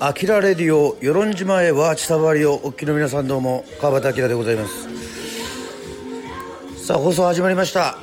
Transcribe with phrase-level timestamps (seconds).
[0.00, 4.88] アキラレディオ与論島へは千葉りをお聞きの皆さんどうも川端明でございます。
[6.84, 7.98] さあ放送始まりました。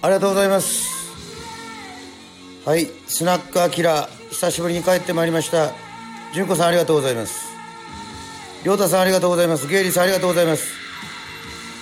[0.00, 0.86] ありがとうございます。
[2.64, 5.72] はいスナックアキラ久しぶりに帰ってまいりました。
[6.34, 7.48] 純子さんありがとうございます。
[8.64, 9.66] 亮太さんありがとうございます。
[9.68, 10.66] ゲイリーさんありがとうございます。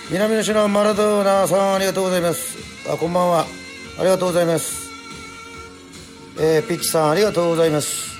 [0.09, 2.57] 南の島マラドーナさんありがとうございます。
[2.89, 3.66] あこんばんは。
[3.99, 4.91] ありがとうございます。
[6.39, 8.11] えー、ピッチさんありがとうございます。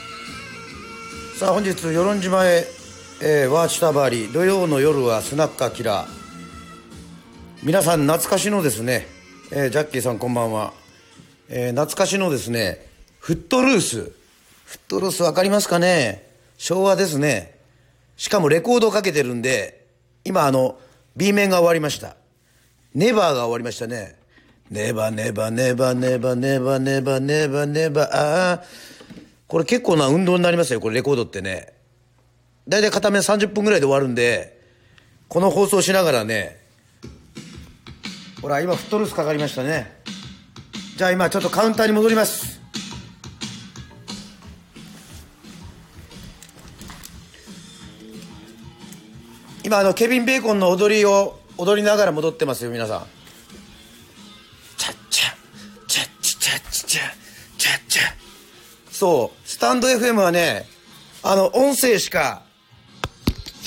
[1.38, 2.66] さあ本日与論島へ、
[3.22, 6.09] えー、ワーチタバーリ土曜の夜はスナックアキラー。
[7.62, 9.05] 皆さん懐かしのですね、
[9.52, 10.73] えー、ジャッキーさんこんばんは、
[11.48, 12.84] えー、懐かしのですね
[13.20, 13.98] フットルース。
[14.66, 16.28] フットルース分かりますかね？
[16.58, 17.55] 昭和ですね。
[18.16, 19.86] しかもレコードをかけてるんで
[20.25, 20.80] 今あの
[21.16, 22.16] B 面が終わりました。
[22.95, 24.16] ネバーが終わりましたね。
[24.70, 28.63] ネバネバネバネバネバネバネバネバああ。
[29.47, 31.73] これ結構な運動になりますよ、これレコードってね。
[32.67, 34.61] だいたい片面30分ぐらいで終わるんで、
[35.30, 36.58] この放送しながらね、
[38.42, 40.02] ほら、今フットルースかかりましたね。
[40.97, 42.58] じゃあ今ちょっとカウンターに戻ります。
[49.64, 53.17] 今あのケビン・ベーコンの踊りを踊りながら戻ってますよ皆さん
[58.98, 59.48] そう。
[59.48, 60.66] スタンド FM はね
[61.22, 62.42] あの音声しか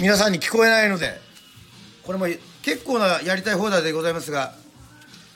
[0.00, 1.20] 皆さんに聞こえないので
[2.02, 2.26] これも
[2.62, 4.54] 結構なやりたい放題でございますが、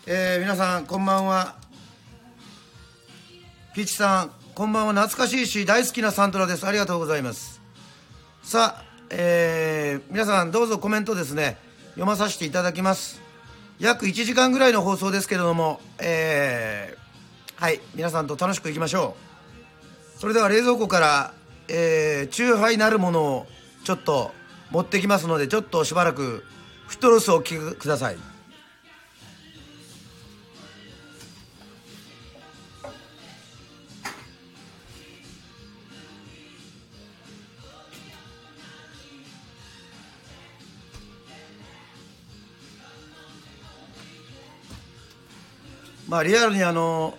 [0.06, 1.54] えー、皆さんこんばんは。
[3.72, 4.92] ピッチさんこんばんは。
[4.94, 6.66] 懐かしいし大好きなサントラです。
[6.66, 7.60] ありがとうございます。
[8.42, 11.56] さあえー、皆さんどうぞコメントですね。
[11.90, 13.20] 読まさせていただきます。
[13.78, 17.80] 約1時間ぐらいの放送ですけれども、えー、はい。
[17.94, 19.23] 皆さんと楽しくいきましょう。
[20.18, 21.34] それでは冷蔵庫から、
[21.68, 23.46] えー、チューハイなるものを
[23.84, 24.32] ちょっと
[24.70, 26.44] 持ってきますのでちょっとしばらく
[26.86, 28.16] フットロスをお聞きください。
[46.08, 47.18] まあリアルにあの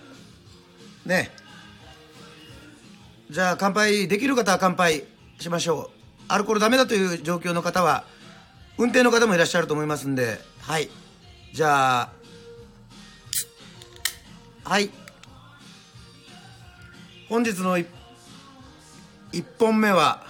[1.04, 1.35] ね
[3.28, 5.04] じゃあ乾杯できる方は乾杯
[5.40, 5.96] しましょう。
[6.28, 8.04] アルコールダメだという状況の方は
[8.78, 10.38] 運転の方もいらっしゃると思いますんで。
[10.60, 10.88] はい。
[11.52, 12.12] じゃあ
[14.64, 14.90] はい。
[17.28, 17.86] 本日の 1,
[19.32, 20.24] 1本目は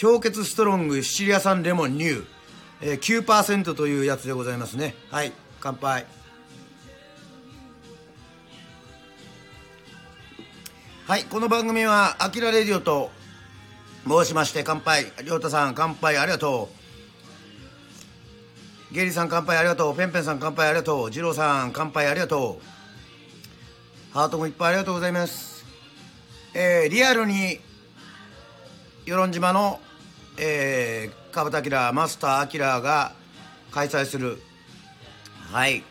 [0.00, 2.24] 氷結ストロングシチリア産レモンニュー、
[2.80, 4.96] えー、9%というやつでございますね。
[5.10, 5.32] はい。
[5.60, 6.06] 乾杯
[11.10, 13.10] はいこの番組は「あきらレディオ」と
[14.06, 15.12] 申しまして乾杯。
[15.24, 16.70] 亮太さん乾杯ありがと
[18.92, 18.94] う。
[18.94, 19.96] ゲリさん乾杯ありがとう。
[19.96, 21.10] ペンペンさん乾杯ありがとう。
[21.10, 24.14] 二郎さん乾杯ありがとう。
[24.14, 25.64] ハートもいっぱいありがとうございます。
[26.54, 27.58] えー、リアルに
[29.04, 29.80] 与論島の
[30.36, 33.14] えー、川端明マスター明が
[33.72, 34.40] 開催する
[35.50, 35.82] はい。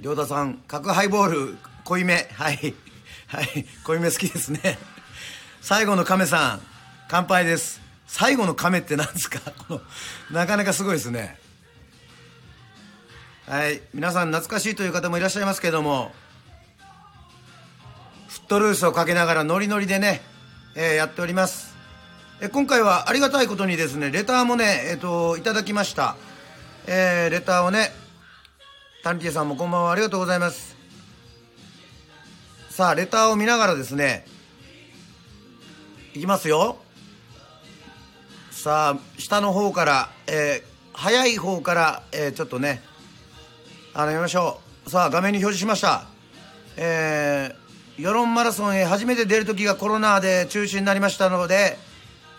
[0.00, 2.74] 亮太さん角ハイボール濃いめはい。
[3.34, 4.78] はい濃いめ好きですね。
[5.60, 6.60] 最後の亀さん
[7.08, 7.80] 乾杯です。
[8.06, 9.40] 最後の亀って何ですか？
[9.66, 9.80] この
[10.30, 11.36] なかなかすごいですね。
[13.48, 16.12] はい皆さん懐かしいという方もいらっしゃいますけども
[18.28, 20.22] フットルースをかけながらノリノリでね、
[20.76, 21.74] えー、やっております。
[22.40, 26.14] え今回はありがたいことにですねレターもねえっ、ー、といただきました。
[26.86, 27.90] えー、レターをね
[29.02, 30.76] タンティエさんもこんばんはありがとうございます。
[32.74, 34.26] さあレターを見ながらですね
[36.12, 36.78] いきますよ。
[38.50, 40.62] さあ下の方から、えー、
[40.92, 42.82] 早い方から、えー、ちょっとね
[43.94, 44.58] あのやりましょ
[44.88, 44.90] う。
[44.90, 46.06] さあ画面に表示しました。
[46.76, 51.78] えー、世論マラソンへ初めて出る時がコロナで中止になりましたので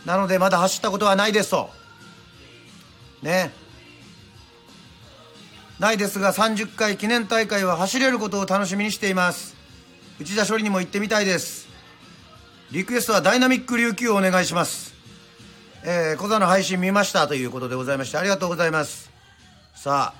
[0.06, 1.70] なのでまだ走ったことはないですと。
[3.22, 3.54] ね。
[5.80, 9.55] ないですが30回記念大会は走れることを楽しみにしています。
[10.18, 11.68] 内田処理にも行ってみたいです。
[12.72, 14.96] リクエストはダイナミック琉球をお願いします。
[15.84, 19.12] えー、小座の配信見ましたということでございましてありがとうございます。
[19.76, 20.14] さ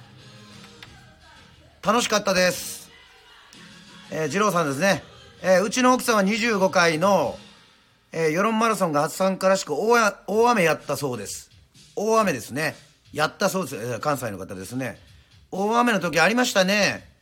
[1.82, 2.92] あ楽しかったです。
[4.12, 5.02] えー、二郎さんですね、
[5.42, 7.38] えー、うちの奥さんは25回の、
[8.12, 11.52] えー、世論マラソンが初参加らしく大大雨やったそうです。
[11.96, 12.76] 大雨ですね。
[13.14, 15.00] やったそうです、えー、関西の方ですね。
[15.52, 17.15] 大雨の時ありましたね。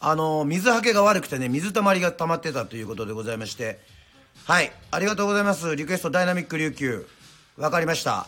[0.00, 3.78] あの水はけが悪くてね水たまりが溜まってたということでございまして。
[4.46, 4.72] はい。
[4.90, 5.76] ありがとうございます。
[5.76, 7.06] リクエストダイナミック琉球。
[7.58, 8.26] わかりました。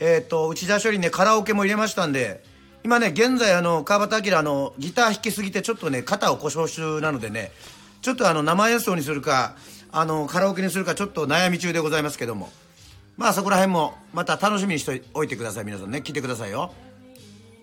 [0.00, 2.42] えっ、ー、と内田処理ねカラオケも入れましたんで。
[2.82, 7.50] 今ね現在あの川端明のギター弾きすぎてちょっとね肩を故障中なのでね
[8.00, 9.56] ちょっとあの生演奏にするか
[9.90, 12.48] あのカラオケにするかちょっと悩み中でございますけども。
[13.16, 15.64] まあそこら辺もまた楽しみにしておいてください。
[15.64, 16.72] 皆さんね聞いてくださいよ。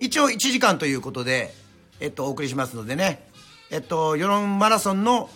[0.00, 1.54] 一応1時間ということで
[2.00, 3.28] えっとお送りしますのでね。
[3.70, 5.30] えっと世論マラソンの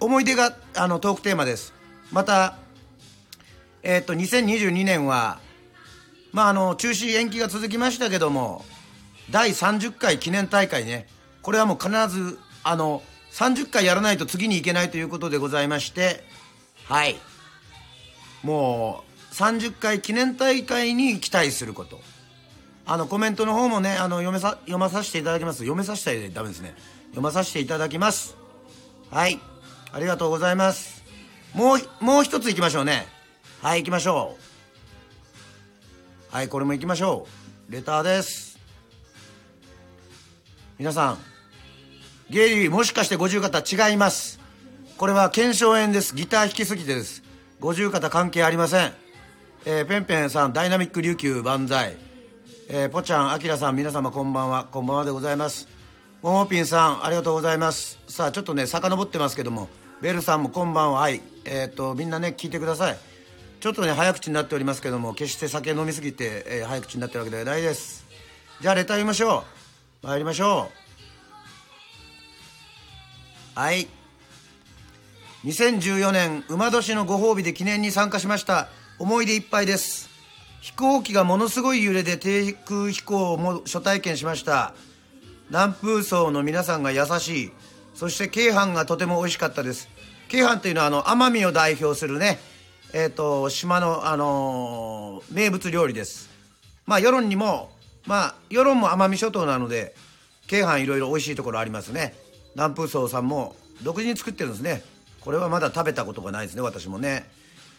[0.00, 1.74] 思い出があのトークテーマです。
[2.12, 2.56] また
[3.82, 5.40] えっと2022年は
[6.32, 8.64] まああの中止延期が続きましたけども
[9.30, 11.06] 第30回記念大会ね
[11.42, 13.02] これはもう必ずあの
[13.32, 16.24] 30回やらないと次に行けないということでございまして
[16.84, 17.16] はい。
[18.42, 22.00] もう30回記念大会に期待すること。
[22.90, 25.58] あのコメントの方もねあの読めさ読まさせていただきます。
[25.58, 26.74] 読めさせたらダメですね。
[27.10, 28.34] 読まさせていただきます。
[29.10, 29.38] はい。
[29.92, 31.04] ありがとうございます。
[31.52, 33.06] もうもう一ついきましょうね。
[33.60, 34.38] はい行きましょ
[36.32, 36.34] う。
[36.34, 37.26] はいこれも行きましょ
[37.68, 37.72] う。
[37.72, 38.58] レターです。
[40.78, 41.18] 皆さん
[42.30, 44.40] ゲイリーもしかして五十肩違います。
[44.96, 46.14] これは腱鞘炎です。
[46.14, 47.22] ギター弾きすぎてです。
[47.60, 48.92] 五十肩関係ありません。
[49.66, 52.07] えー、ペンペンさんダイナミック琉球万歳。
[52.70, 54.66] えー、ぽちゃんあきらさん皆様こんばんは。
[54.70, 55.66] こんばんはでございます。
[56.20, 57.98] ももぴんさんありがとうございます。
[58.08, 59.70] さあちょっとね遡ってますけども
[60.02, 61.00] ベルさんもこんばんは。
[61.00, 61.22] はい。
[61.46, 62.98] えっ、ー、とみんなね聞いてください。
[63.60, 68.04] ちょっとね早口になっておりますけども決して酒飲みすぎて、えー、早口になってるわけではないです。
[68.60, 69.44] じゃあレター読みましょ
[70.02, 70.06] う。
[70.06, 70.68] 参りましょ
[73.56, 73.58] う。
[73.58, 73.88] はい。
[75.46, 78.68] 2014年馬年のご褒美で記念に参加しました
[78.98, 80.17] 思い出いっぱいです。
[80.60, 84.74] 飛行機がものすごい揺れで低空飛行も初体験しました。
[85.50, 87.52] 南風荘の皆さんが優しい。
[87.94, 89.88] そして京阪がとても美味しかったです。
[90.28, 92.38] 京阪というのはあの奄美を代表するね
[92.92, 96.28] えっ、ー、と島のあのー、名物料理です。
[96.86, 97.70] まあ世論にも
[98.06, 99.94] まあ世論も奄美諸島なので
[100.46, 102.14] 京阪いろいろ美味しいところありますね。
[102.54, 104.82] 南風荘さんも独自に作ってるんですね。
[105.20, 107.28] これはまだ食べたことがないですね私もね。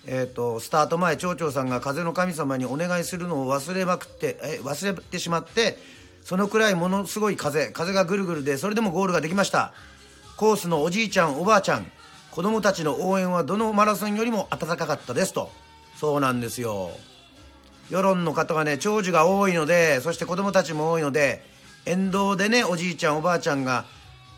[0.06, 5.78] えーと、スタート前町長さんが風の神様にお願いするのを忘れまくってえ忘れてしまって
[6.24, 9.74] そのくらいものすごい風風がぐるぐるでそれでもゴールができました。
[10.38, 11.92] コースのおじいちゃんおばあちゃん
[12.32, 15.52] 子供たちの応援はどのマラソンよりも温かかったですと。
[15.98, 16.92] そうなんですよ。
[17.90, 21.44] 世論の方がね長寿が多いのでそして子供たちも多いので
[21.86, 23.86] 沿道でねおじいちゃんおばあちゃんが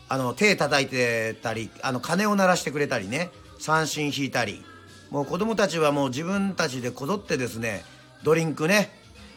[0.08, 4.64] あの手叩いてたりあの鐘を鳴らしてくれたりね三振引いたり
[5.12, 7.84] もう子供たちはもう自分たちでこぞってですね
[8.24, 8.90] ドリンクね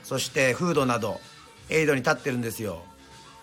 [0.03, 1.19] そしてフードなど
[1.69, 2.81] エイドに立ってるんですよ。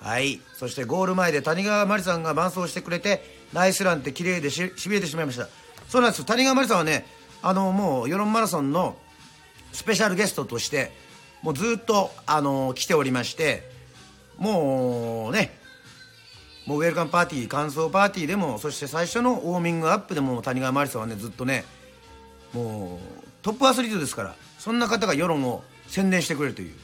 [0.00, 0.40] はい。
[0.54, 5.48] そしてゴール前で谷川真理さんが伴走してくれてナイスランって綺麗でしびれてしまいました。
[5.88, 7.04] そうなんです谷川真理さんはね
[7.42, 8.96] あのもう世論マラソンの
[9.72, 10.90] スペシャルゲストとして
[11.42, 13.68] もうずっとあの来ておりまして
[14.38, 15.50] もうね
[16.66, 21.64] もうウェルカムパーティー感想パーティーでもそして最初のウォーミングアップでも谷川真理さんはねずっとね
[22.52, 22.98] もう
[23.42, 26.74] トップアスリートですからそんな方が世論を宣伝してくれるという。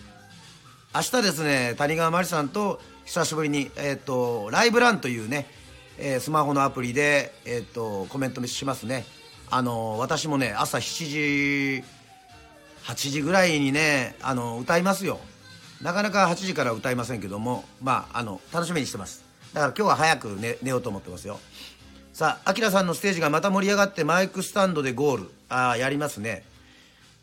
[0.94, 5.46] 明日ですね谷川真理さんと久しぶりに、えーと、ライブランというね、
[5.98, 9.04] えー、スマホのアプリで、えーと、コメントしますね。
[9.50, 11.84] あの私もね朝7時
[12.84, 15.20] 8時ぐらいにねあの歌いますよ。
[15.82, 19.25] なかなか8時から歌いませんけどもまああの楽しみにしてます。
[19.54, 21.38] だから今日は早く寝寝ようと思ってますよ。
[22.12, 25.38] さあらさんのステージがまた盛り上がってマイクスタンドでゴール。
[25.49, 26.45] ああやりますね、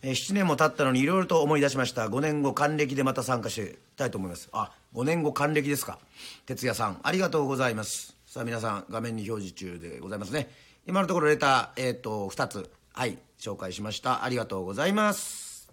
[0.01, 2.07] えー、7年も経ったのにいろいろと思い出しました。
[2.07, 4.49] 5年後還暦でまた参加したいと思います。
[4.51, 5.99] あ5年後還暦ですか。
[6.45, 8.15] 哲也さんありがとうございます。
[8.25, 10.49] さあ皆さん画面に表示中でございますね。
[10.87, 14.23] 今のところレター、えーと、2つはい紹介しました。
[14.23, 15.69] ありがとうございます。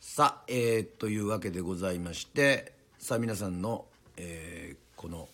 [0.00, 3.86] さあえー、というわけでございましてさあ皆さんの
[4.16, 5.28] えー、この、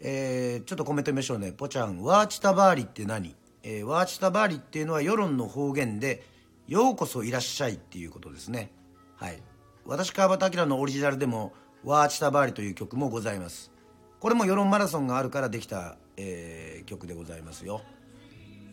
[0.00, 1.52] えー、ちょっとコメント見ましょうね。
[1.52, 6.24] ポちゃんワーチタバーリって何、えー、ワーチタバーリっていうのは世論の方言で
[6.68, 8.70] 「ようこそいらっしゃい」っていうことですね。
[9.16, 9.42] はい。
[9.84, 11.52] 私川端明のオリジナルでも
[11.82, 13.72] 「ワーチタバーリ」という曲もございます。
[14.20, 17.82] これも世論マラソンがあるからできた、えー、曲でございますよ。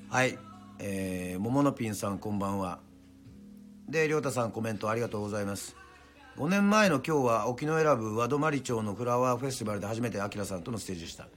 [0.10, 0.38] はい。
[0.80, 2.80] えー、桃のピンさんこんばんは。
[3.88, 5.76] で亮太さんコメントありがとうございます。
[6.38, 11.28] 5年前の今日は沖永良部和泊町のフラワーフェスティバルで初めてアキラさんとのステージでした。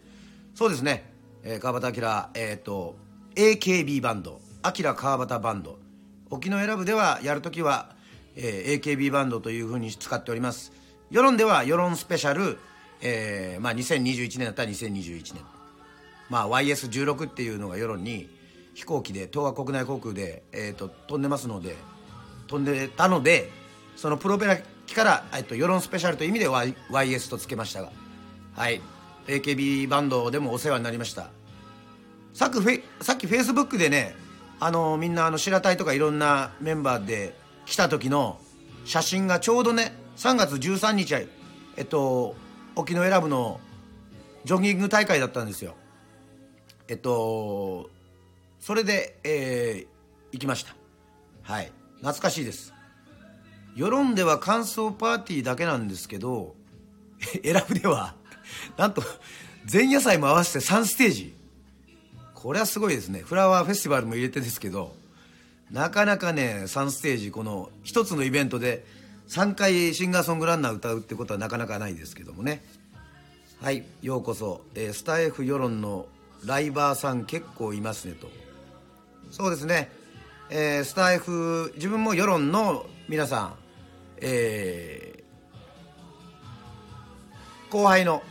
[0.56, 1.12] そうですね、
[1.44, 2.96] えー、川端明えっ、ー、と
[3.36, 4.40] AKB バンド。
[4.62, 5.78] アキラ川端バンド。
[6.30, 7.94] 沖永良部ではやるときは、
[8.34, 10.72] えー、AKB バンドというふうに使っております。
[11.12, 12.58] 世論では世論スペシャル、
[13.00, 15.44] えーまあ、2021年だったら2021年、
[16.28, 18.28] まあ、YS16 っていうのが世論に
[18.74, 21.76] 飛行機で東亜国内航空で、えーと、飛んでますので
[22.48, 23.48] 飛んでたので
[23.96, 24.58] そのプロペラ
[24.94, 27.90] から、えっと、世論スペシャルという意味で y YS とつけましたが。
[28.54, 28.80] はい。
[29.26, 31.30] AKB バンドでもお世話になりました。
[32.32, 34.14] さっきフェさっきフェイスブックでね
[34.60, 37.34] あのみんなあの白隊とかいろんなメンバーで
[37.66, 38.38] 来た時の
[38.84, 41.14] 写真がちょうどね3月13日
[41.76, 42.36] えっと
[42.74, 43.60] 沖永良部の
[44.44, 45.74] ジョギング大会だったんですよ。
[46.86, 47.90] えっと
[48.60, 50.74] それで、えー、行きました。
[51.42, 51.72] はい。
[51.96, 52.72] 懐かしいです。
[53.78, 56.56] 世論では感想パーティーだけなんですけど
[57.44, 58.16] 選ぶでは
[58.76, 59.04] なんと
[59.72, 61.34] 前夜祭も合わせて3ステージ。
[62.34, 63.20] これはすごいですね。
[63.20, 64.96] フラワーフェスティバルも入れてですけど
[65.70, 68.84] なかなかね3ステージこの1つのイベントで
[69.28, 72.64] 3回シンガーソングランナー歌うってことはなかなかないですけどもね。
[73.60, 76.06] はいようこそ、えー、スタイフ世論の
[76.44, 78.28] ライバーさん結構いますねと。
[79.30, 79.92] そうですね、
[80.50, 83.67] えー、スタイフ自分も世論の皆さん
[84.20, 88.22] えー、後輩の、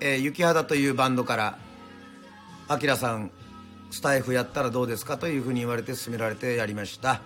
[0.00, 1.58] えー、雪肌というバンドから
[2.68, 3.30] 「あきらさん
[3.90, 7.22] スタイフやったらどうですか?」というふうに言われて勧められてやりました、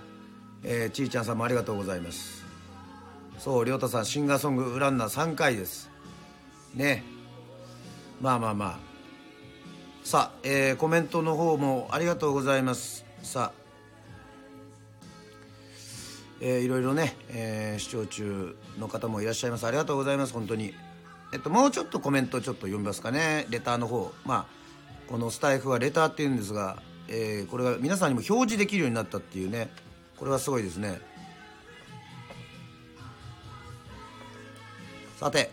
[0.63, 2.45] えー、ちいちゃんさんもありがとうございます。
[3.39, 5.91] そう亮太さんシンガーソングランナー3回です。
[6.75, 7.05] ね。
[8.21, 8.79] まあまあまあ。
[10.03, 13.05] さあ、えー、コメントの方もありがとうございます。
[13.23, 13.66] さあ
[16.41, 19.67] えー、いろいろね、えー、視聴中の方もいらっしゃいます。
[19.67, 20.33] ありがとうございます。
[20.33, 20.75] 本当に。
[21.33, 23.47] えっともうちょっとコメントちょっと読みますかね。
[23.51, 24.13] レターの方。
[24.25, 24.47] まあ
[25.09, 29.71] このスタイフはレターっていうんですが、えー、これが皆さんにも表示できるようになったっていうね。
[30.17, 31.01] これはすごいですね。
[35.19, 35.51] さて。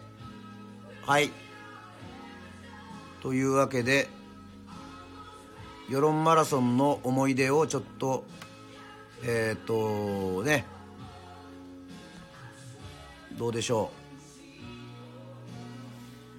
[1.06, 1.32] はい。
[3.22, 4.10] というわけで
[5.90, 8.25] 世論マラソンの思い出をちょっと
[9.25, 10.65] えっ、とね。
[13.38, 13.92] どうでしょ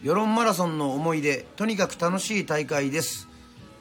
[0.03, 0.07] う。
[0.07, 3.29] 世論マラソンの思い出とにかく楽しい大会です。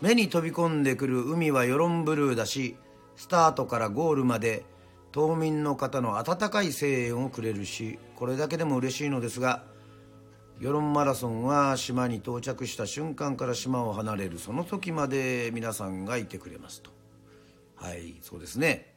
[0.02, 2.76] 目に飛び込んでくる海は世論ブルーだし
[3.16, 4.66] スタートからゴールまで
[5.14, 9.64] 島民の方の温かい声援をくれるしこれだけでも嬉しいのですが
[10.60, 16.92] 世論マラソンは島に到着した瞬間から島を離れるその時まで皆さんがいてくれますと。
[17.76, 18.93] はいそうですね。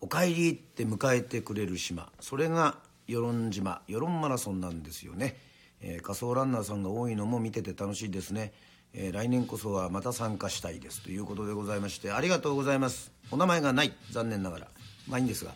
[0.00, 2.10] お帰りって迎えてくれる島。
[2.20, 2.76] それが
[3.10, 5.36] 与論島与論マラソンなんですよね、
[5.80, 8.52] えー、仮想ランナーさんが多いのも見てて楽しいですね、
[8.94, 13.12] えー、来年こそはまた参加したいですということでございましてありがとうございます。
[13.30, 13.92] お名前がない。
[14.10, 14.68] 残念ながら。
[15.08, 15.52] まあいいんですが。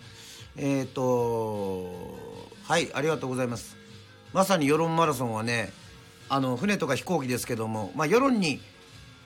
[0.56, 2.18] えっ、ー、と
[2.64, 3.76] はいありがとうございます。
[4.32, 5.72] まさに世論マラソンはね
[6.28, 8.60] あの船とか飛行機ですけども、まあ、世論に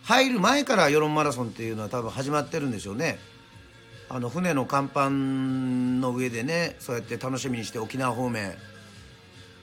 [0.03, 3.19] 入る前から世論マラソンっていうのは多分始まってるんでしょうね。
[4.11, 8.55] あの船の甲板の上でねそうやって楽しみにして沖縄方面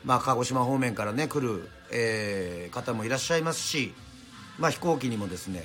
[0.04, 3.94] まあ鹿児島方面からね来る、えー、方もいらっしゃいますし
[4.60, 5.64] まあ飛行機にもですね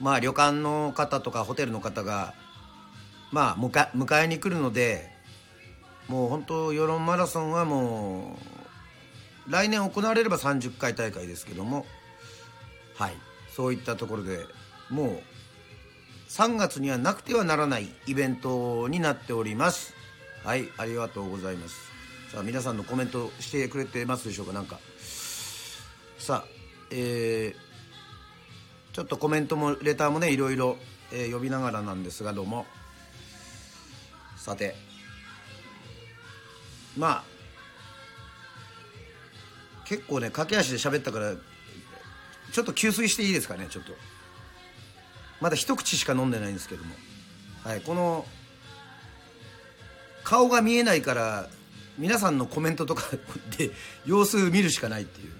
[0.00, 2.32] まあ旅館の方とかホテルの方が
[3.30, 5.10] まあ迎えに来るので
[6.08, 8.38] もう本当世論マラソンはも
[9.46, 11.84] う来年行われれば30回大会ですけども
[12.94, 13.12] はい
[13.54, 14.38] そういったところで
[14.88, 15.22] もう
[16.30, 19.92] 3月にはなくてはならないイベントになっております。
[20.44, 21.74] はいありがとうございます。
[22.30, 24.52] さあ皆さんのコメントしてくれてますでしょうか？
[24.52, 24.78] なんか。
[26.18, 26.48] さあ
[26.92, 30.76] えー、ちょっとコメントもレターもねいろいろ、
[31.12, 32.64] えー、呼びながらなんですがどうも。
[34.36, 34.76] さて。
[36.96, 37.24] まあ
[39.84, 41.34] 結構ね駆け足で喋ったから
[42.52, 43.94] ちょっと給水していいですかねちょっと。
[45.40, 46.94] まだ一口しか飲んでないんですけども、
[47.64, 48.26] はい、この
[50.22, 51.48] 顔が見えないから
[51.98, 53.04] 皆さんのコメントとか
[53.58, 53.70] で
[54.06, 55.32] 様子見るしかないっていう。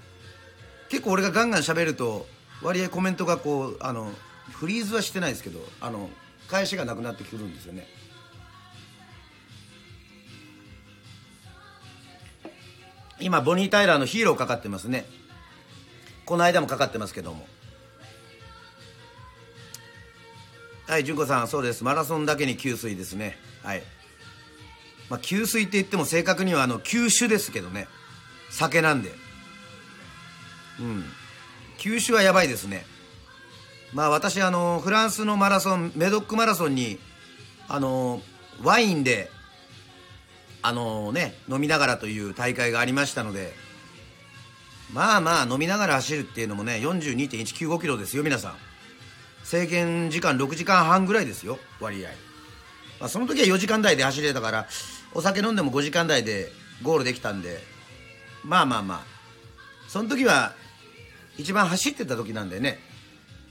[0.88, 2.26] 結構俺がガンガン喋ると
[2.62, 4.12] 割合コメントがこうあの
[4.50, 6.10] フリーズはしてないですけどあの
[6.48, 7.86] 返しがなくなってくるんですよね。
[13.20, 15.06] 今ボニー・タイラーのヒーローかかってますね。
[16.24, 17.46] この間もかかってますけども。
[20.90, 21.84] はい純子さんそうです。
[21.84, 23.38] マラソンだけに給水ですね。
[23.62, 23.82] はい。
[25.08, 27.86] まあ給水って言っても正確にはあの給酒ですけどね。
[28.50, 29.12] 酒なんで。
[30.80, 31.04] うん。
[31.78, 32.84] 給酒はやばいですね。
[33.94, 36.98] まあ私あのフランスのマラソンメドックマラソンに
[37.68, 38.20] あの
[38.64, 39.30] ワインで
[40.60, 43.52] あのね飲みながらという大会がありましたので
[44.92, 48.69] まあまあ飲みながら走るっていうのもね42.195キロですよ皆さん。
[49.50, 52.10] 制限時間6時間半ぐらいですよ割合、
[53.00, 54.68] まあ、その時は4時間台で走れたから
[55.12, 56.52] お酒飲んでも5時間台で
[56.82, 57.58] ゴールできたんで。
[58.44, 59.00] まあまあまあ。
[59.88, 60.54] その時は
[61.36, 62.78] 一番走ってた時なんでね。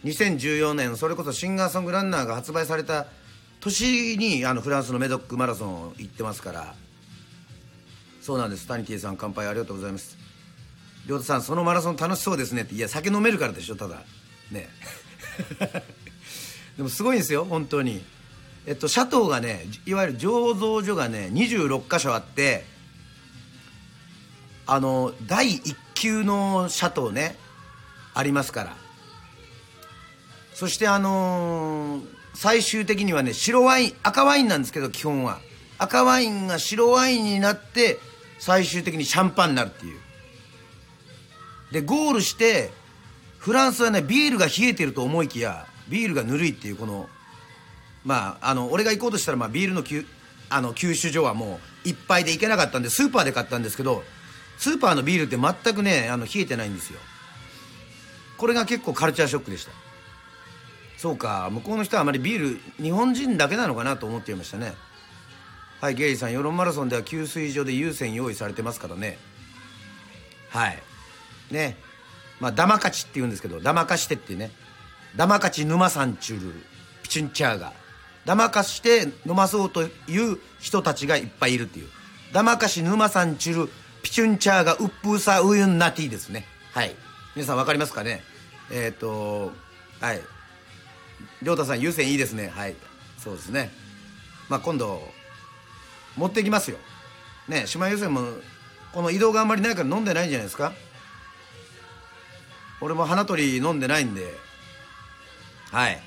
[0.06, 3.08] 2014年それこそシンガーソングランナーが発売された
[3.60, 6.76] 年にあのフランスのメドックマラソン行ってますから。
[8.22, 8.68] そうなんです。
[8.68, 10.18] 谷圭さん乾杯ありがとうございます。
[11.08, 12.76] 亮太さんそのマラソン楽しそうですねって。
[12.76, 13.98] いや酒飲めるからでしょただ。
[14.52, 14.70] ね。
[16.78, 18.04] でもすごいんですよ本当に。
[18.66, 22.66] えっとシャトーがねいわゆる醸造所がね26箇所あって
[24.68, 27.38] あの第1級のシャトーね
[28.14, 28.78] ありますから。
[30.54, 35.40] そしてあのー、最終的にはね白ワイン赤ワインなんですけど基本は。
[35.78, 37.98] 赤ワインが白ワインになって
[38.38, 40.00] 最終的にシャンパンになるっていう。
[41.72, 42.72] でゴールして
[43.40, 47.10] フランスはねビールが冷えてると思いきやビールがぬるいっていうこの
[48.06, 50.06] まああの俺が行こうとしたら、まあ、ビールのき
[50.50, 54.04] あの給酒所はもういっぱいで行けなかったんでスーパーで買ったんですけど
[54.58, 57.00] スーパーのビールって全くねあの冷えてないんですよ。
[58.38, 59.72] これが結構カルチャーショックでした。
[60.98, 64.74] そうか向こうの人はあまりビール日本人だけなのかなと思っていましたね。
[65.80, 69.18] はいゲイリーさん世論マラソンでは給水所で優先用意されてますからね。
[70.50, 70.84] はい。
[71.52, 71.78] ね。
[72.40, 74.52] まあダマカチって言うんですけどダマカしてってね
[75.16, 76.54] ダマカチ沼さんちゅる
[77.04, 77.74] ピチュンチャーが。
[78.26, 81.88] ダマかして飲まそうという人たちがいっぱいいるっていう。
[82.32, 83.70] ダマかし沼さんちゅる
[84.04, 86.46] ピチュンチャーがウップーサウユンナティですね。
[86.74, 86.96] はい。
[87.36, 88.22] 皆さん分かりますかね？
[88.70, 89.52] えっ、ー、と
[90.00, 90.22] はい。
[91.42, 92.52] 亮太さん優先いいですね。
[92.54, 92.76] はい。
[93.18, 93.72] そうですね。
[94.48, 95.02] まあ今度
[96.16, 96.78] 持ってきますよ。
[97.48, 98.22] ね島優先も
[98.94, 100.74] この移動があんまりないから飲んでないんじゃないですか？
[102.82, 104.34] 俺も花鳥飲んでないんで。
[105.72, 106.00] はい。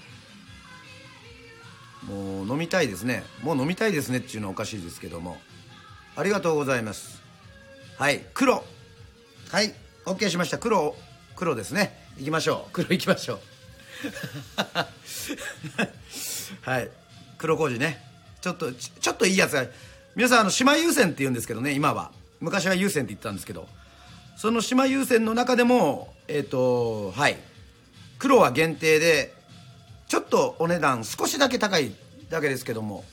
[2.05, 3.25] もう飲みたいですね。
[3.43, 5.39] もう飲みたいですねっていうのはおかしいですけども。
[6.17, 7.23] ありがとうございます。
[7.99, 8.25] はい。
[8.35, 8.65] 黒。
[9.51, 9.75] はい。
[10.07, 10.59] OK しました。
[10.59, 10.97] 黒。
[11.37, 11.97] 黒ですね。
[12.19, 12.73] 行きましょう。
[12.73, 13.39] 黒行きましょう。
[16.69, 16.91] はい。
[17.39, 18.05] 黒麹ね。
[18.41, 19.67] ちょっとちょっといいやつが。
[20.15, 22.11] 皆さんあの島優先って言うんですけどね今は。
[22.41, 23.69] 昔は優先って言ったんですけど。
[24.37, 27.37] その島優先の中でもえっ、ー、とはい。
[28.19, 29.35] 黒は限定で
[30.09, 31.93] ちょっとお値段少しだけ高い
[32.31, 33.05] だけですけども。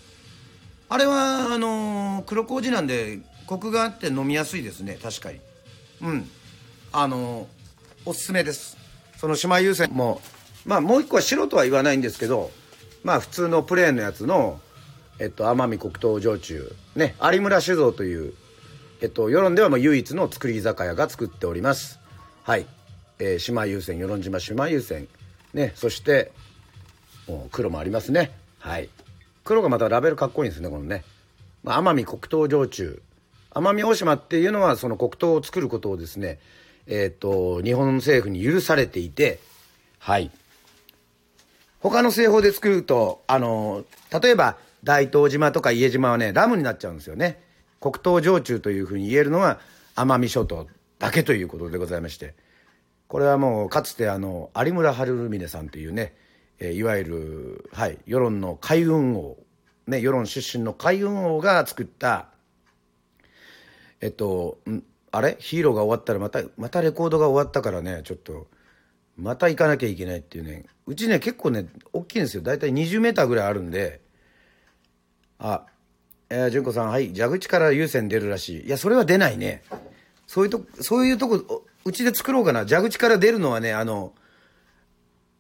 [0.90, 4.98] あれはあのー、黒麹なんでコクがあって飲みやすいですね。
[5.02, 5.40] 確かに。
[6.02, 6.30] うん。
[6.92, 7.46] あのー、
[8.06, 8.78] おすすめです。
[9.18, 10.22] その島優先も
[10.66, 12.52] まあもう一個は白とは言わないんですけど
[13.04, 14.60] まあ普通のプレーンのやつの
[15.20, 16.74] えっと奄美黒糖焼酎。
[16.96, 17.16] ね。
[17.22, 18.34] 有村酒造という
[19.02, 22.00] えっと世論ではもう唯一の作り居酒屋が作っております。
[22.44, 22.66] はい、
[23.20, 25.08] えー、島優先与論島島優先。
[25.54, 26.32] ねそして
[27.28, 28.32] もう黒もありますね。
[28.60, 28.90] はい。
[29.44, 31.04] 黒がまたラベルかっこいいんですねこのね、
[31.64, 33.02] まあ、奄美黒糖焼酎。
[33.52, 36.40] 奄美大島っていうのはその黒糖を作ることをですね
[36.88, 39.40] えっ、と日本政府に許されていて
[40.00, 40.32] はい。
[41.82, 43.86] 他の製法で作るとあの
[44.22, 47.42] 例えば大東島とか伊江島はねラムになっちゃうんですよね。
[47.82, 49.60] 黒糖焼酎というふうに言えるのは
[49.96, 50.68] 奄美諸島
[51.00, 52.34] だけということでございまして。
[53.10, 56.16] これはもうかつてあの有村晴峰さんというね、
[56.60, 59.36] えー、いわゆる、はい、世論の海運王、
[59.88, 62.28] ね、世論出身の海運王が作った
[64.00, 64.60] えっと
[65.12, 65.36] あれ？
[65.40, 68.48] ヒーローが終わったらまたまたレコードが終わったからねちょっと
[69.18, 74.02] また行かなきゃいけないっていうねうちね結構ね大きいんですよ大体20メーターぐらいあるんで
[75.40, 75.66] あ
[76.30, 78.66] えー、純子さん、はい、蛇口から優先出るらしい。
[78.68, 79.64] いや、それは出ないね。
[80.28, 82.66] そういうとこ、そういうとこ、うちで作ろうかな。
[82.66, 84.14] 蛇口から出るのはね、あの、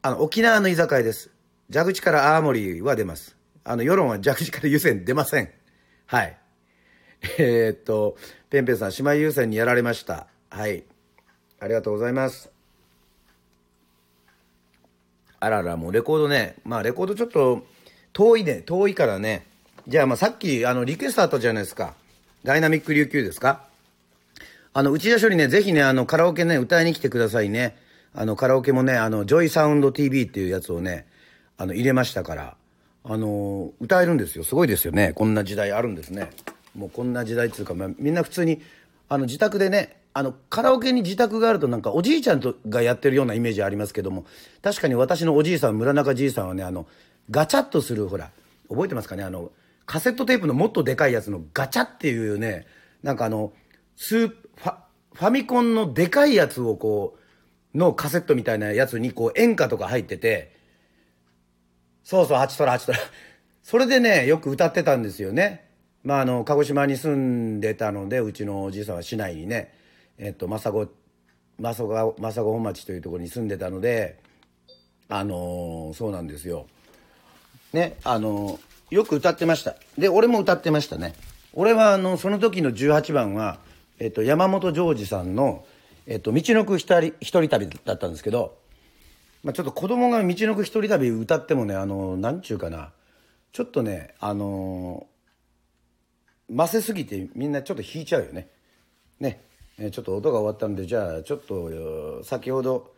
[0.01, 1.31] あの、沖縄の居酒屋です。
[1.71, 3.35] 蛇口から青森は出ます。
[3.63, 5.49] あの、世論は蛇口から優先出ません。
[6.05, 6.37] はい。
[7.37, 8.15] えー、っと、
[8.49, 10.27] ペンペンさん、姉妹優先にやられました。
[10.49, 10.83] はい。
[11.59, 12.49] ありがとうございます。
[15.41, 16.55] あらら、もうレコードね。
[16.63, 17.65] まあ、レコードちょっと、
[18.13, 18.61] 遠いね。
[18.65, 19.45] 遠いからね。
[19.87, 21.95] じゃあ、まあ、さっき、あの、リクエストあったじゃないですか。
[22.43, 23.68] ダイナミック琉球ですか
[24.73, 27.75] あの、内田処理ね、ぜひね、あの、カラオケね、歌いに来てくださいね。
[28.13, 31.07] あの、カラオケもね、あの、 JOYSOUND TV っていうやつをね、
[31.57, 32.55] あの、入れましたから、
[33.03, 34.43] あの、歌えるんですよ。
[34.43, 35.13] すごいですよね。
[35.13, 36.29] こんな時代あるんですね。
[36.75, 38.61] もうこんな時代っていうか、まあ、みんな普通に、
[39.07, 44.25] あの、自宅でね、あの、カラオケに自宅があるとなんかおじいちゃんとがやってるようなイメージありますけども、
[44.61, 46.87] 確かに私のおじいさん、村中じいさんはね、あの、
[47.31, 48.31] ガチャッとする、ほら、
[48.69, 49.23] 覚えてますかね？
[49.23, 49.51] あの、
[49.85, 52.67] カセットテープのもっとでかいやつのガチャっていうね、
[53.01, 53.53] なんかあの、
[53.95, 54.39] スーファ、
[55.19, 57.17] ファミコンのでかいやつをこ
[57.73, 60.55] う、のカセットみたいなやつにこう演歌とか入ってて、
[62.05, 62.99] そうそう、8トラ8トラ。
[63.61, 65.67] それでね、よく歌ってたんですよね。
[66.03, 69.73] まああの、鹿児島に住んでたので、うちのおじいさんは市内にね、
[70.17, 70.91] えっと、政子、
[71.61, 74.19] 政子、政子本町というところに住んでたので、
[75.09, 76.65] あのーそうなんですよ。
[77.73, 78.59] ね、あのー
[78.95, 79.75] よく歌ってました。
[79.97, 81.13] で、俺も歌ってましたね。
[81.53, 83.59] 俺は、あの、その時の18番は、
[83.99, 85.65] えっと、山本譲二さんの、
[86.07, 88.57] えっと、道のく一人一人旅だったんですけど、
[89.43, 92.91] まあ、ちょっと子供が道のく一人旅歌ってもね、あの、なんちゅうかな、
[93.51, 95.07] ちょっとね、あの、
[96.49, 98.49] ませすぎてみんなちょっと弾いちゃうよね。
[99.19, 99.43] ね。
[99.77, 102.93] えちょっと音が終わったんで、じゃあ、ちょっと、先ほど、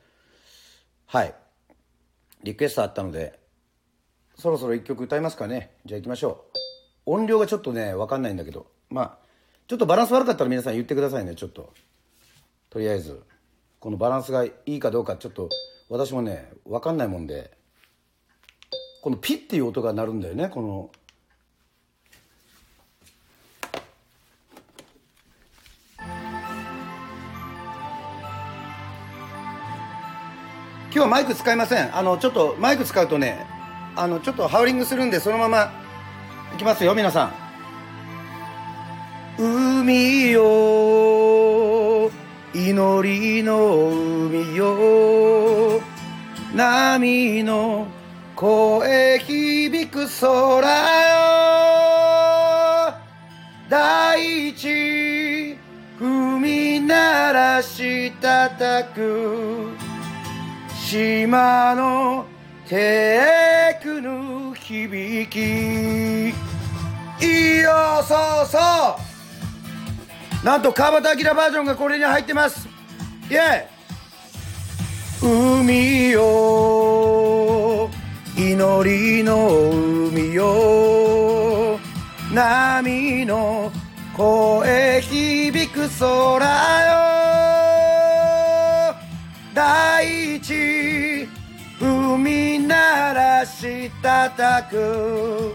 [1.05, 1.35] はい、
[2.43, 3.39] リクエストあったので、
[4.35, 5.71] そろそろ一曲歌いますかね。
[5.85, 6.45] じゃあ行きましょ
[7.05, 7.13] う。
[7.13, 9.20] 音量がちょっとね、わかんないんだけど、まあ、
[9.71, 11.71] ちょっとバランス悪かったら皆さん言ってくださいね、ちょっと。
[12.69, 13.23] とりあえず、
[13.79, 15.47] このバランスがいいかどうか、ちょっと、
[15.87, 17.51] 私もね、わかんないもんで、
[19.01, 20.91] このピッっていう音が鳴るんだよね、この、
[30.87, 31.95] 今日はマイク使いません。
[31.95, 33.45] あの、ちょっとマイク使うとね、
[33.95, 35.71] あの、ちょっとハウリングするんで、そのまま、
[36.53, 37.40] いきますよ、皆さん。
[39.81, 42.11] 海よ、
[42.53, 43.89] 祈りの
[44.27, 45.81] 海よ、
[46.53, 47.87] 波の
[48.35, 50.61] 声響く空
[51.09, 52.93] よ、
[53.67, 55.57] 大地、
[55.99, 59.69] 踏み鳴らし叩く、
[60.75, 62.27] 島の
[62.69, 66.35] テクの響き。
[67.23, 69.10] いいよそうそう。
[70.43, 72.67] なんと川端明バージョンがこれに入ってます。
[73.29, 73.71] イェイ。
[75.23, 77.87] 海よ
[78.35, 79.69] 祈りの
[80.09, 81.79] 海よ
[82.33, 83.71] 波の
[84.17, 86.43] 声響く空
[86.87, 87.01] よ。
[89.53, 91.27] 大地
[91.79, 95.53] 海鳴らし叩く。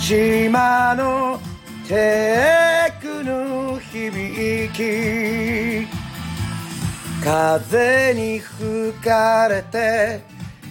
[0.00, 1.40] 島の
[1.88, 5.88] テクの響き。
[7.24, 10.20] 風に吹かれて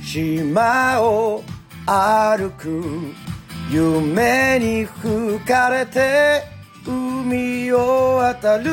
[0.03, 1.43] 島を
[1.87, 2.83] 歩く。
[3.71, 6.43] 夢に吹かれて
[6.85, 8.71] 海を渡る。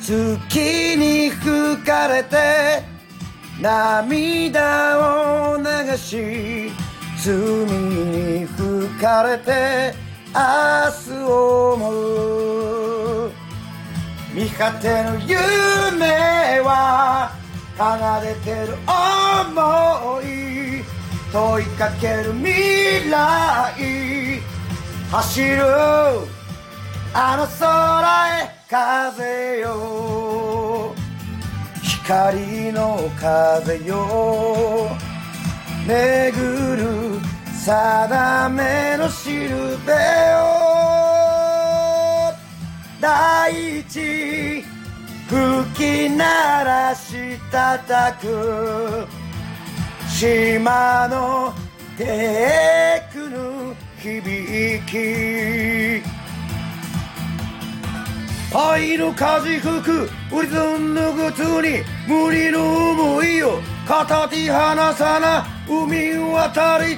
[0.00, 2.82] 月に吹かれて
[3.60, 5.64] 涙を流
[5.96, 6.70] し
[7.24, 10.05] 罪に吹かれて
[10.36, 11.90] 明日を思
[13.28, 13.32] う
[14.34, 17.32] 見果ての夢は
[17.78, 20.84] 離れてる思い
[21.32, 24.42] 問いかける未来
[25.10, 25.62] 走る
[27.14, 30.94] あの空へ風よ。
[31.82, 34.90] 光の風よ。
[35.86, 37.15] 巡る
[37.66, 39.48] 定めのしる
[39.84, 39.98] べよ
[43.00, 44.62] 大地
[45.26, 49.08] 吹き鳴らし叩く
[50.08, 51.52] 島の
[51.98, 56.16] テクの響き。
[58.54, 66.96] 愛の風吹くウリズンのぐつに無理の思いを片手離さな海渡り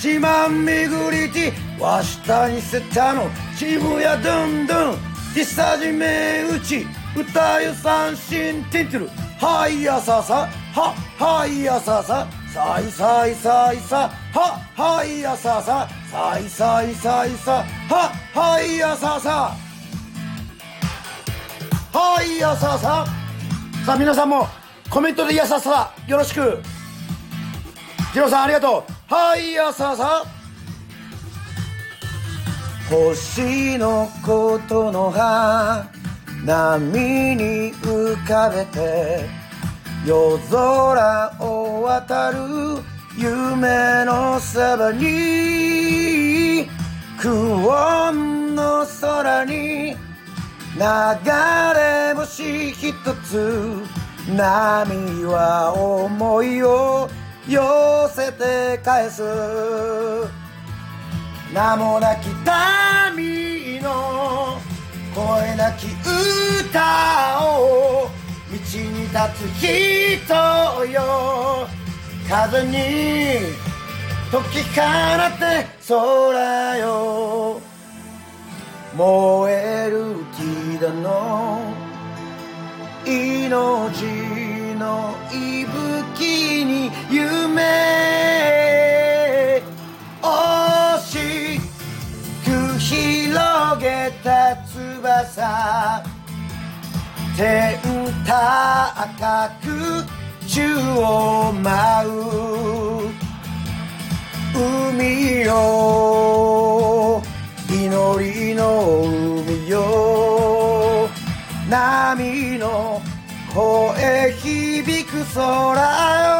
[0.00, 3.30] て島巡りてわしたにせたの。
[3.54, 4.98] 渋谷どんどん
[5.34, 9.08] 手さじめ打ち歌よ三振てんてる
[9.38, 10.48] はいやささ。
[10.72, 12.26] ははいやささ。
[12.52, 14.10] さいさいさいさ。
[14.32, 15.88] ははいやささ。
[16.10, 17.64] さいさいさいさ。
[17.88, 19.54] ははいやささ。
[21.92, 23.06] はいやささ。
[23.84, 24.46] さあ皆さんも
[24.88, 25.92] コメントでやささ。
[26.06, 26.62] よろしく。
[28.12, 28.99] ジローさんありがとう。
[29.10, 30.24] はいやささ
[32.88, 35.84] 星のことの葉
[36.44, 39.28] 波に浮かべて
[40.06, 42.38] 夜空を渡る
[43.18, 46.68] 夢のそばに
[47.20, 49.96] 久遠の空に
[50.76, 50.84] 流
[51.74, 52.94] れ星一
[53.24, 53.74] つ
[54.36, 57.10] 波は思いを
[57.48, 59.22] 寄せて返す。
[61.52, 62.28] 名もなき
[63.16, 64.60] 民の
[65.14, 65.86] 声なき
[66.60, 68.08] 歌を
[68.50, 70.34] 道に立つ人
[70.86, 71.66] よ。
[72.28, 72.76] 風に
[74.30, 77.60] 解き放って空よ。
[78.96, 81.60] 燃えるティダの
[83.04, 84.49] 命。
[84.80, 85.66] の息
[86.16, 87.60] 吹に夢
[90.22, 91.60] 惜し
[92.42, 96.02] く広げた翼
[97.36, 97.78] 天
[98.26, 99.66] 高く
[100.48, 103.10] 宙を舞う。
[104.52, 107.22] 海よ
[107.68, 111.08] 祈りの海よ。
[111.68, 113.00] 波の
[113.52, 115.42] 声響く空
[116.22, 116.32] よ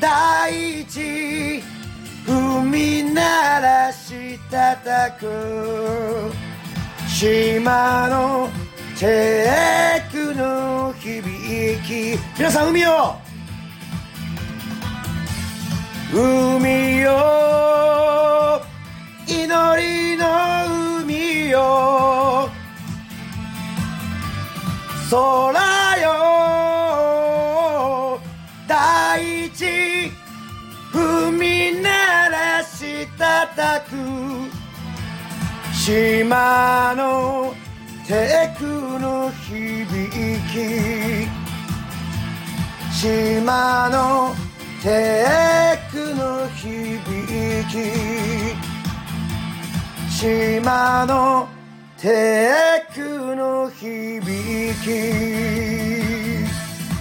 [0.00, 1.62] 大地
[2.26, 6.32] 海ならし叩く
[7.08, 8.48] 島の
[8.98, 13.14] テクの響き皆さん海よ
[16.12, 18.60] 海よ
[19.28, 19.46] 祈
[19.80, 20.24] りの
[21.04, 22.55] 海よ
[25.08, 26.08] 空よ
[28.66, 30.10] 大地
[30.92, 33.94] 踏み鳴らし叩く
[35.72, 37.54] 島の
[38.08, 38.64] テク
[38.98, 40.10] の響
[40.52, 40.56] き
[42.92, 44.34] 島の
[44.82, 46.64] テクの響
[47.70, 47.74] き
[50.10, 51.55] 島の
[52.06, 54.22] テクの響
[54.80, 54.90] き。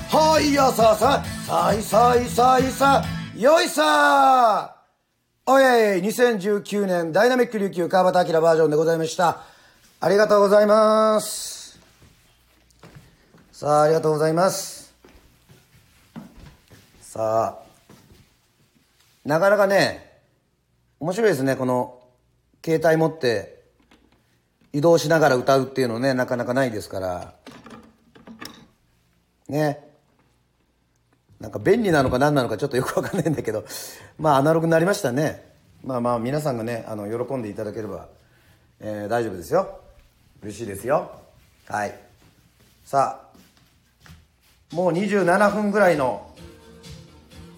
[0.10, 3.04] はいやさささいさいさいさ
[3.36, 4.78] よいさ
[5.46, 9.44] おい2019年ダイナミック琉球川端明バージョンでございました
[10.00, 11.80] ありがとうございます
[13.52, 14.92] さあありがとうございます
[17.02, 17.66] さあ
[19.24, 20.20] なかなかね、
[21.00, 22.00] 面白いですね、この、
[22.64, 23.65] 携帯持って
[24.76, 27.34] 移動しながら歌うっていうのね、なかなかないですから。
[29.48, 29.80] ね。
[31.40, 33.64] なんか便利なのか何なのかちょっとよくわかんないんだけど、
[34.20, 35.54] まあアナログになりましたね。
[35.82, 38.10] まあまあ皆さんがね、あの、喜んでいただければ、
[38.82, 39.80] えー、大丈夫ですよ。
[40.44, 41.10] 嬉しいですよ。
[41.68, 41.98] はい。
[42.84, 46.36] さあ、もう27分ぐらいの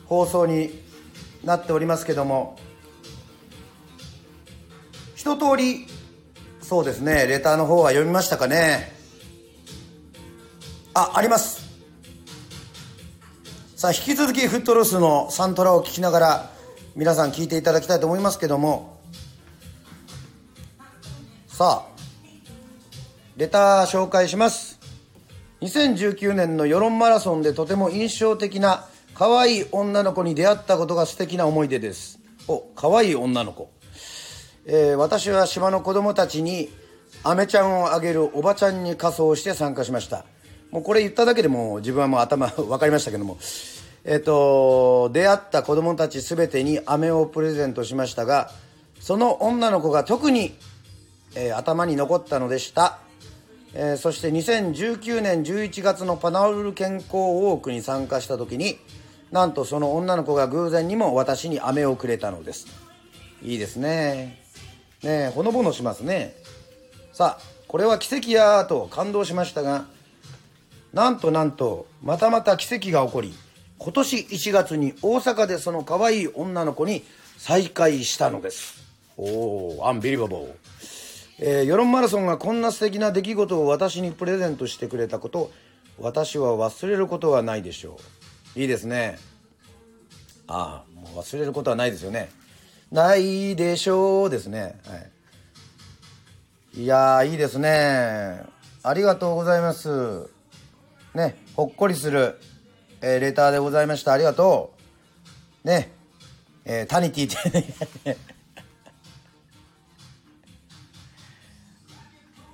[0.06, 0.84] 放送に
[1.44, 2.60] なっておりますけども
[5.16, 5.88] 一通り
[6.68, 7.28] そうですね。
[7.28, 8.92] レターの方は読みましたかね？
[10.94, 11.66] ああります。
[13.78, 16.52] さあ引き続きフットロスのサントラを聴きながら
[16.94, 19.00] 皆さん聞いていただきたいと思いますけども。
[21.48, 22.00] さあ
[23.38, 24.78] レター紹介します。
[25.62, 32.20] 2019年の世論マラソンでとても印象的な可愛い女の子に出会ったことが素敵な思い出です。
[32.50, 33.72] お、可愛い女の子。
[34.70, 36.70] えー、私は島の子供たちに、
[37.24, 40.26] アメちゃんをあげるおばちゃんに仮装して参加しました。
[40.72, 43.38] もうこれ言っただけでも自分はもう頭分かりましたけども。
[44.04, 48.52] えっ、ー、と、出会った子供たち全てに飴をプレゼントしましたが、
[49.00, 50.56] その女の子が特に、
[51.36, 53.00] えー、頭に残ったのでした。
[53.74, 58.78] えー、そして2019年11月のパナウル健康ウォークに参加した時に、
[59.32, 62.68] なんとその女の子が偶然にも私に飴をくれたのです
[63.44, 64.47] いいですね
[65.04, 66.36] ねほのぼのしますね。
[67.14, 69.86] さあこれは奇跡やと感動しましたが
[70.94, 73.34] なんとなんとまたまた奇跡が起こり
[73.78, 77.04] 今年1月に大阪でその可愛い女の子に
[77.38, 78.84] 再会したのです。
[79.18, 80.54] おおアンビリバボー
[81.40, 85.52] えー、世論マラソンがこんな素敵な出来事を私にプレゼントしてくれたこと
[86.00, 88.00] 私は忘れることはないでしょ
[88.56, 88.60] う。
[88.60, 89.20] いいですね。
[90.48, 92.30] ああもう忘れることはないですよね
[92.92, 94.80] ないでしょうですね。
[94.88, 94.96] は
[96.76, 96.84] い。
[96.84, 98.44] いやいいですね。
[98.84, 100.30] ありがとうございます。
[101.14, 102.40] ねほっこりする、
[103.02, 104.14] えー、レターでございました。
[104.14, 104.74] ありがと
[105.64, 105.68] う。
[105.68, 105.92] ね
[106.66, 108.18] えー、タニティって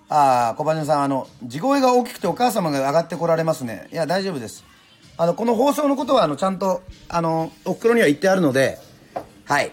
[0.09, 3.87] ああ小羽さんあの地声が大きくてお母様が上がってこられますね。
[3.91, 4.63] いや大丈夫です。
[5.15, 8.79] あの、この放送のことは、あの、ちゃんと、あの、お袋には言ってあるので、
[9.45, 9.71] はい。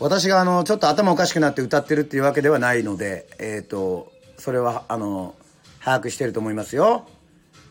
[0.00, 5.34] 私が、あの、ちょっと頭おかしくなって歌ってるっていうわけではないので、えっ、ー、と、それは、あの、
[5.80, 7.08] 把握してると思いますよ。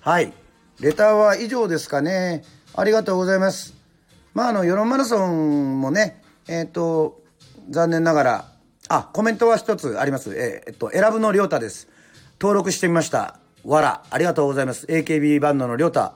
[0.02, 0.34] はい。
[0.82, 2.44] レターは以上ですかね。
[2.76, 3.76] ありがとうございます。
[4.34, 7.22] まあ、あの、世論マラソンもね、えっ、と、
[7.70, 8.52] 残念ながら、
[8.90, 10.36] あ、コメントは一つあります。
[10.36, 11.88] えーえっと、選ぶのりょうたです。
[12.42, 13.40] 登録してみました。
[13.63, 14.86] わら、ありがとうございます。
[14.88, 16.13] AKB バンドのりょうた。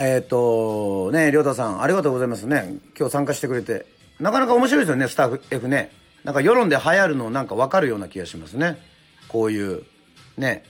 [0.00, 2.74] えっ、と、ね、りょうたさん、ありがとうございますね。
[2.98, 3.97] 今日参加してくれて。
[4.20, 5.92] なかなか面白いですよね、スタッフ F ね。
[6.24, 8.78] なんか世論で流行るのなんかわかるような気がしますね。
[9.28, 9.82] こういう、
[10.36, 10.64] ね。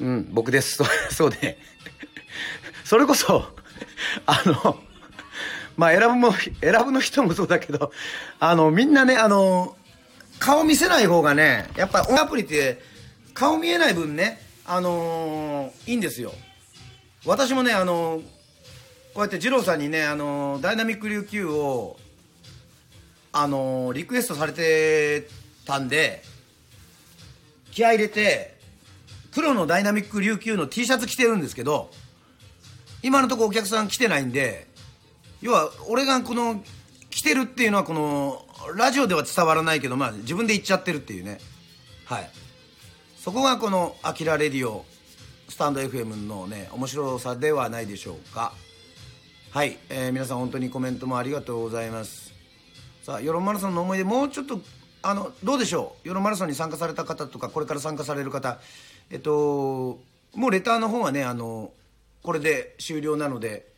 [0.00, 0.76] うん、僕です。
[0.82, 1.58] そうそうね。
[2.84, 3.46] それこそ、
[4.26, 4.80] あの、
[5.76, 6.50] まあ選ぶも、選
[6.84, 7.92] ぶの人もそうだけど、
[8.40, 9.76] あの、みんなね、あの、
[10.38, 12.82] 顔見せない方がね、やっぱ音アプリって
[13.32, 16.32] 顔見えない分ね、あのーいいんですよ。
[17.24, 18.22] 私もね、あのー
[19.14, 21.98] こうやって二郎さんにね、あのダイナミック琉球を、
[23.32, 25.28] あのリクエストされて
[25.66, 26.22] たんで、
[27.72, 28.56] 気合入れて、
[29.34, 31.90] 黒のダイナミック琉球の T シャツ着てるんですけど、
[33.02, 34.66] 今のところお客さん来てないんで、
[35.42, 36.64] 要は俺がこの
[37.10, 38.46] 来てるっていうのはこの
[38.76, 41.38] ラジオでは伝わらないけどまあ自分で言っちゃってるっていうね。
[42.06, 42.30] はい。
[43.18, 44.86] そこがこの「アキラレディオ」
[45.50, 48.54] スタンド FM のね面白さではないでしょうか。
[49.52, 52.32] はい、えー皆さん本当にコメントもありがとうございます。
[53.02, 54.62] さあ世論マラソンの思い出もうちょっと
[55.02, 56.08] あのどうでしょう？
[56.08, 58.58] 世論マラソンに参加された方とかこれから参加される方。
[59.10, 60.00] えっと
[60.34, 61.70] もうレターの方はねあの
[62.22, 63.70] これで終了なので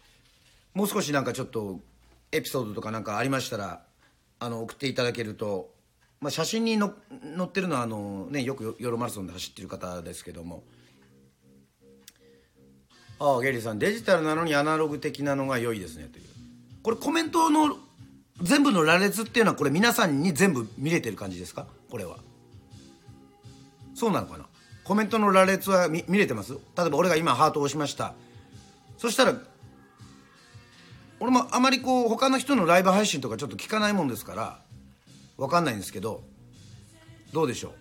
[0.75, 1.81] もう少しなんかちょっと
[2.31, 3.83] エピソードとかなんかありましたら
[4.39, 5.73] あの送っていただけると、
[6.21, 6.95] まあ、写真にの
[7.37, 10.63] 載ってるのはあの、ね、よく夜マラソンで走ってる方ですけども。
[13.19, 16.25] ああゲリーさんデジタルなのにアナログ的なのが良いですねという。
[16.83, 17.77] これコメントの
[18.43, 21.67] 全部の羅列っていうのはこれ皆さんに全部見れてる感じですか？
[21.91, 22.19] これは。
[23.95, 24.47] そうなのかな？
[24.83, 26.53] コメントの羅列は見見れてます？
[26.53, 28.15] 例えば俺が今ハートを押しました。
[28.99, 29.35] そしたら
[31.21, 34.59] 俺もあまりこう他の人のライブ配信とかちょっと聞かないもんですから
[35.39, 36.23] 分かんないんですけど
[37.33, 37.73] どうでしょう？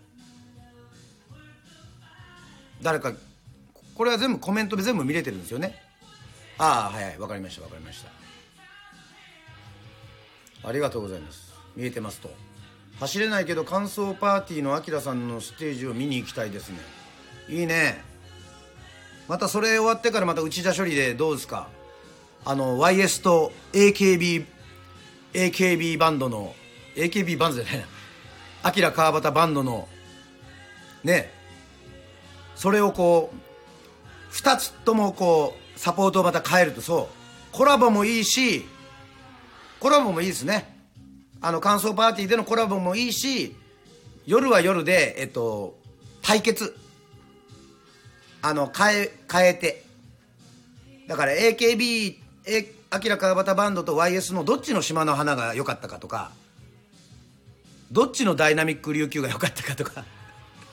[2.83, 3.11] 誰か
[3.95, 5.81] これは全部コメントで全部見れてるんですよね。
[6.57, 8.09] ああはいはい分かりました分かりました。
[10.67, 11.53] ありがとうございます。
[11.75, 12.31] 見えてますと。
[12.99, 16.77] 走れないけど感想パーティーのアキラさんのステージを見に行きたいですね。
[17.49, 18.03] いいね。
[19.27, 21.67] またそれ終わってからまた内田処理でどうですか？
[22.45, 24.45] あの YS と AKB
[25.33, 26.53] AKB バンドの
[26.95, 27.79] AKB バンドじゃない。
[27.79, 27.85] な
[28.63, 29.87] アキラ川端バンドの
[31.03, 31.31] ね。
[32.55, 33.37] それをこう
[34.33, 37.09] 2つともこうサポートをまた変えるとそ
[37.51, 37.55] う。
[37.55, 38.65] コラボもいいし
[39.79, 40.75] コラボもいいですね。
[41.41, 43.55] あの感想パーティーでのコラボもいいし
[44.25, 45.77] 夜は夜でえっと
[46.21, 46.75] 対決。
[48.41, 49.83] あの変え変えて。
[51.07, 52.15] だから AKB
[52.45, 56.31] えアキラ川端バンドと YS のどっちの島の花が良かったかとか
[57.91, 60.03] どっちのダイナミック琉球が良かったかとか。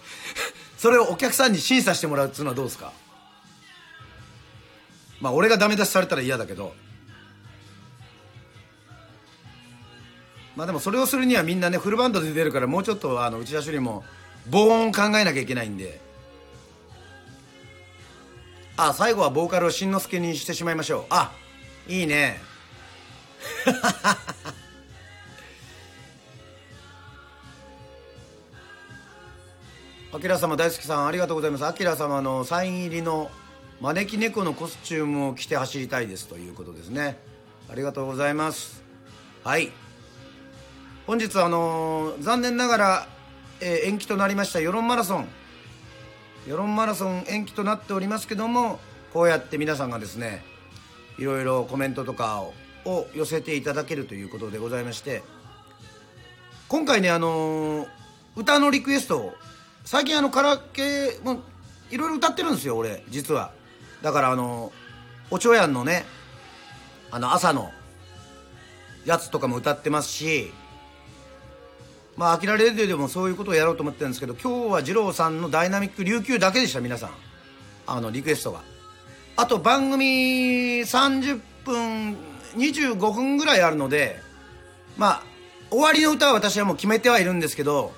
[0.79, 2.93] それをお客さんに審査してもらうっていうのはどうですか？
[5.21, 6.75] まあ俺がダメ出しされたら嫌だけど。
[10.57, 14.05] まあでもそれをするにはみんなねフルバンドで出るからもうちょっとあの内田処理も
[14.49, 16.01] 防音考えなきゃいけないんで。
[18.77, 21.05] あ最後はボーカルをしんのすけにしてしまいましょう。
[21.11, 21.33] あ
[21.87, 22.41] いいね。
[30.13, 31.65] あきら様大好きさんありがとうございます。
[31.67, 33.31] あきら様のサイン入りの
[33.81, 37.19] 招き猫のコスチュームを着て走りたいですということですね。
[37.71, 38.83] ありがとうございます。
[39.43, 39.71] はい。
[41.07, 43.09] 本日あのー残念ながら、
[43.61, 45.29] えー延期となりました世論マラソン。
[46.47, 48.81] 世論マラソン延期となっておりますけども
[49.13, 50.43] こうやって皆さんがですね
[51.19, 52.41] いろいろコメントとか
[52.87, 55.23] を寄せていただけるということでございまして
[56.69, 57.89] 今回ねあのー
[58.37, 59.35] 歌のリクエストを
[59.85, 61.41] 最近あのカラオケも
[61.91, 63.53] いろいろ歌ってるんですよ俺実は。
[64.03, 64.73] だからあの
[65.31, 66.05] おちょやんのね
[67.11, 67.71] あの朝の
[69.05, 70.53] やつとかも歌ってますし
[72.17, 77.11] まあ、アキラレディオでもそういうことをやろうと思ってるんですけど今日は二郎さんのダイナミック琉球だけでした皆さん。
[77.87, 78.61] あのリクエストが
[79.37, 80.05] あと番組
[80.83, 82.17] 30分
[82.57, 84.21] 25分ぐらいあるので
[84.97, 85.23] まあ
[85.71, 87.93] 終わりの歌は私はもう決めてはいるんですけど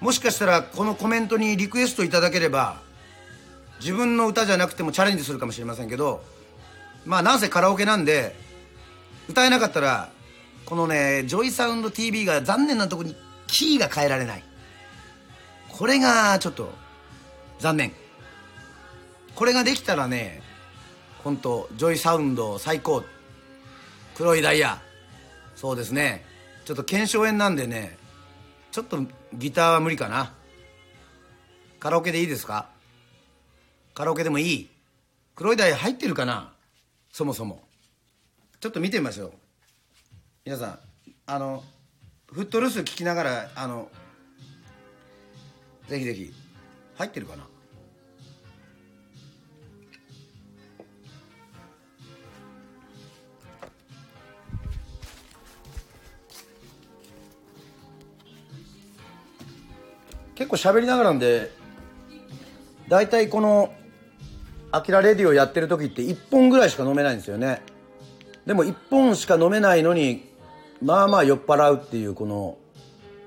[0.00, 2.80] もしかしたらこのコメントにリクエストいただければ
[3.80, 6.22] 自分の歌じゃなくてもチャレンジするかもしれませんけど
[7.04, 8.34] まあなんせカラオケなんで
[9.28, 10.10] 歌えなかったら
[10.64, 13.14] このねジョイサウンド TV が残念なとこに
[13.46, 14.44] キーが変えられない。
[15.68, 16.72] これがちょっと
[17.58, 17.92] 残念。
[19.34, 20.40] これができたらね
[21.22, 23.04] 本当ジョイサウンド最高。
[24.14, 24.80] 黒いダイヤ。
[25.56, 26.24] そうですね。
[26.64, 27.98] ちょっと腱鞘炎なんでね
[28.72, 28.98] ちょっと
[29.34, 30.32] ギターは無理かな。
[31.78, 32.68] カラオケでいいですか？
[33.94, 34.68] カラオケでもいい。
[35.36, 36.52] 黒い台入ってるかな？
[37.12, 37.62] そもそも。
[38.58, 39.32] ちょっと見てみましょう。
[40.44, 40.78] 皆さん
[41.26, 41.62] あの
[42.32, 43.88] フットルース聞きながらあの
[45.86, 46.34] ぜひぜひ
[46.96, 47.46] 入ってるかな？
[60.34, 61.52] 結構喋りながらなんで
[62.88, 63.72] 大体この
[64.74, 67.62] 「アキラレディオ」やってる時って1本ぐらいしか飲めないんですよね。
[68.46, 70.28] でも1本しか飲めないのに
[70.82, 72.58] まあまあ酔っ払うっていうこの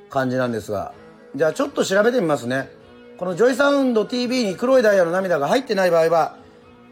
[0.10, 0.94] 感じなんですが。
[1.36, 2.70] じゃあちょっと調べてみますね。
[3.18, 6.38] このジョイサウンド TV に黒いダイヤの涙が入ってない場合は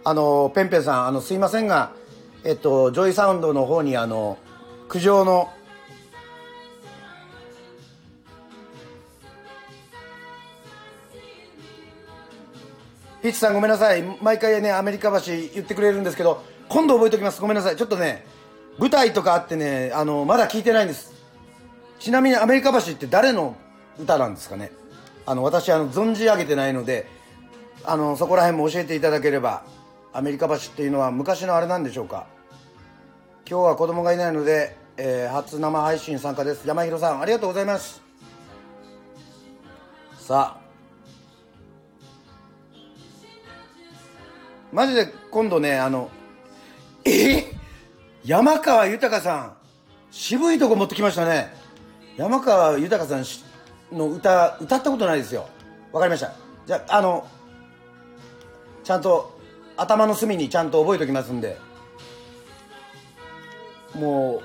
[0.03, 1.91] あのペンペンさんあのすいませんが
[2.43, 4.37] えっと JOYSOUND の方にあの
[4.87, 5.49] 苦情の
[13.25, 14.03] ピッチさんごめんなさい。
[14.21, 17.41] 毎回ねアメリカ橋言ってくれるんですけど今度覚えておきます。
[17.41, 17.75] ごめんなさい。
[17.75, 18.23] ちょっとね
[18.77, 21.11] 舞台とかあってねあのまだ聞いてないんです。
[21.97, 23.55] ちなみにアメリカ橋って誰の
[23.99, 24.71] 歌なんですかね。
[25.25, 27.07] あの私あの存じ上げてないので
[27.83, 29.63] あのそこら辺も教えていただければ
[30.13, 32.27] アメリカ橋っていうのは昔のあれなんでしょうか。
[33.49, 36.67] 今日は子供がいないので、えー、初生配信参加です。
[36.67, 38.03] 山広さんありがとうございます。
[40.19, 40.64] さあ
[44.75, 46.11] マジで今度ねあの
[47.05, 47.45] え、
[48.25, 49.53] 山川豊さん
[50.11, 51.53] 渋いとこ持ってきましたね。
[52.17, 53.23] 山川豊さん
[53.97, 55.47] の歌歌ったことないですよ。
[55.93, 56.33] わかりました。
[56.65, 57.25] じゃああの
[58.83, 59.39] ちゃんと
[59.77, 61.57] 頭の隅にちゃんと覚えておきますんで。
[63.93, 64.41] も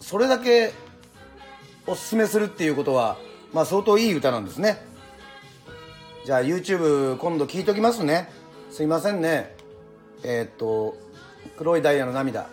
[0.00, 0.72] うそれだけ
[1.86, 3.16] おすすめするっていうことは
[3.52, 4.84] まあ相当いい歌なんですね。
[6.24, 8.41] じゃあ YouTube 今度聞いときますね。
[8.72, 9.54] すいませんね。
[10.22, 10.96] えー、っと
[11.58, 12.44] 黒いダイヤの涙。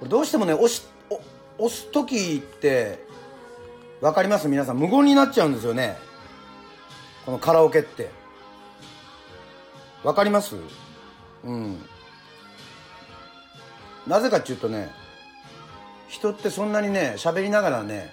[0.00, 0.82] これどうしてもね押し
[1.56, 2.98] 押す時って
[4.00, 4.48] 分かります？
[4.48, 4.76] 皆さん。
[4.76, 5.96] 無言になっちゃうんですよね。
[7.24, 8.10] このカラオケって。
[10.02, 10.56] 分かります？
[11.44, 11.78] うん。
[14.08, 14.90] なぜかっていうとね
[16.08, 18.10] 人ってそんなにね喋りながらね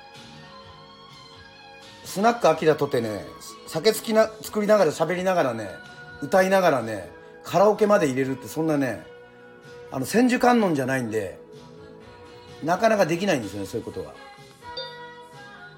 [2.06, 3.26] スナックアキラとてね
[3.70, 5.70] 酒つきな作りながら喋りながらね
[6.24, 7.12] 歌いながらね
[7.44, 9.06] カラオケまで入れるってそんなね
[9.92, 11.40] あの千手観音じゃないんで
[12.64, 14.14] なかなかできないんですよねそういうことは。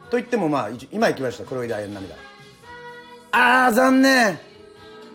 [0.10, 2.16] と言ってもまあ今行きました黒いダイヤの涙。
[3.34, 4.40] あー残念。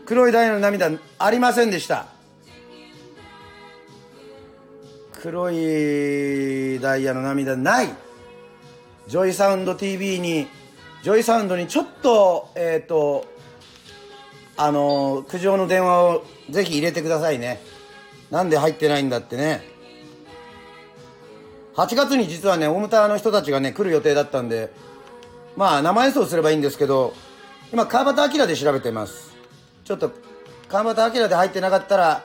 [0.05, 2.07] 黒いダイヤの涙ありませんでした。
[5.22, 7.89] 黒いダイヤの涙ない。
[9.09, 10.47] ジョイサウンド TV に
[11.07, 13.27] ジョイサウンドにちょっとえっ、ー、と
[14.57, 17.61] あの苦情の電話をぜひ入れてくださいね。
[18.29, 19.63] なんで入ってないんだってね。
[21.77, 24.73] 8月に実はね大牟田の人たちがね来る予定だったんで
[25.57, 27.15] まあ生演奏すればいいんですけど
[27.73, 29.33] 今川端明で調べてます。
[29.85, 30.11] ちょっと
[30.67, 32.25] 川端明で入ってなかったら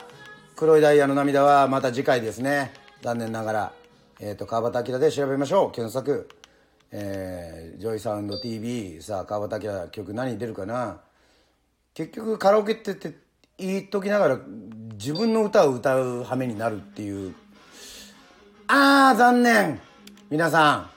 [0.56, 2.72] 黒いダイヤの涙はまた次回ですね。
[3.00, 3.72] 残念ながら
[4.18, 5.70] えっ、ー、と川端明で調べましょう。
[5.70, 6.28] 検索。
[6.92, 11.00] えー、 JOYSOUND TV さあ川端明曲何出るかな？
[11.94, 13.14] 結局カラオケってって
[13.58, 14.38] 言っときながら
[14.94, 17.34] 自分の歌を歌う羽目になるっていう。
[18.68, 19.80] あー残念。
[20.30, 20.90] 皆さん。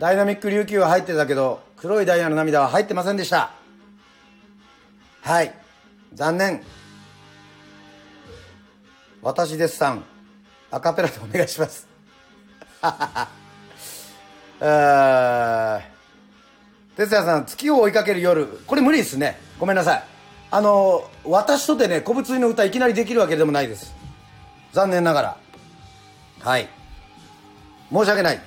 [0.00, 3.52] ダイナミック琉球は入ってたけど黒いダイヤの涙は入ってませんでした。
[5.22, 5.54] はい。
[6.12, 6.62] 残念。
[9.22, 10.04] 私ですさん。
[10.70, 11.86] アカペラでお願いします。
[14.60, 15.82] 哲
[16.96, 18.46] 也さん月を追いかける夜。
[18.66, 19.38] これ無理ですね。
[19.58, 20.04] ごめんなさい。
[20.50, 23.94] あの私とてね古物の歌いきなりできるわけでもないです。
[24.72, 25.36] 残念ながら。
[26.40, 26.68] はい。
[27.92, 28.40] 申し訳ない。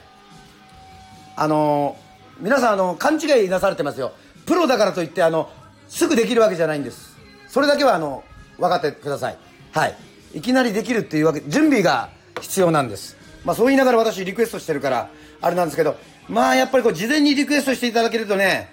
[1.36, 1.98] あの
[2.40, 4.14] 皆さんあの勘違いなされてますよ。
[4.46, 5.50] プロだからといってあの
[5.90, 7.18] すぐできるわけじゃないんです。
[7.48, 8.24] それだけはあの
[8.58, 9.38] 分かってください。
[9.72, 9.96] はい。
[10.34, 12.10] いきなりできるっていうわけ準備が
[12.42, 13.18] 必要なんです。
[13.44, 15.10] まあそう言いながら私リクエストしてるから
[15.42, 15.96] あれなんですけど
[16.28, 18.70] まあやっぱりこう事前にリクエストしていただけるとね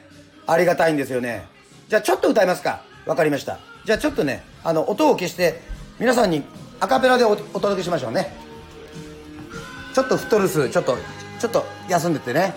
[0.46, 1.46] ありがたいんですよね。
[1.88, 2.82] じゃあちょっと歌いますか。
[3.06, 3.58] 分かりました。
[3.84, 5.60] じゃあちょっとねあの音を消して
[5.98, 6.42] 皆さんに
[6.80, 8.34] アカペラでお届けしましょうね。
[9.94, 10.96] ちょっとフットルスちょっと
[11.40, 12.54] ちょっと休んでてね。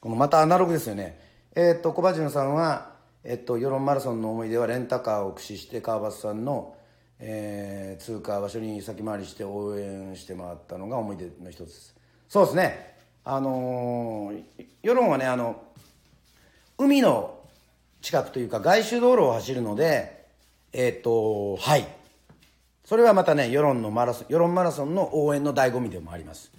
[0.00, 1.20] このまたアナログですよね。
[1.54, 2.92] えっ、ー、と小鉢野さんは
[3.22, 6.74] えっと世論マラソンの思い出はレンタカーを駆使して川端さんの
[7.20, 11.99] えー、通過場所に先回りして応援して回ったのが思い出の一つです。
[12.30, 12.94] そうですね。
[13.24, 14.44] あのー、
[14.84, 15.64] 世論はねあの
[16.78, 17.40] 海の
[18.02, 20.26] 近くというか外周道路を走るので
[20.72, 21.88] えっ、ー、とはい。
[22.84, 26.52] それはまたね世論のマラソン世論マラソンの応援の醍醐味でもあります。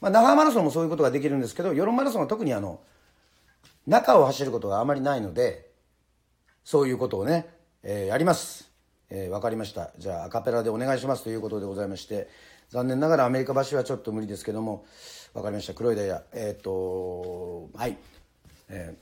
[0.00, 2.78] まあ那覇マラソンもそういうことができるんですけど世論マラソンは特にあの
[3.88, 5.72] 中を走ることがあまりないので
[6.62, 7.48] そういうことをね、
[7.82, 8.70] えー、やります。
[9.10, 9.90] えー、分かりました。
[9.98, 12.28] じゃあアカペラでお願いしますということでございまして
[12.74, 14.84] 残念ながらアメリカ橋はちょっと無理ですけども
[15.32, 15.74] 分かりました。
[15.74, 16.24] 黒いダイヤ。
[16.32, 17.96] えっ、ー、とはい。
[18.68, 18.96] え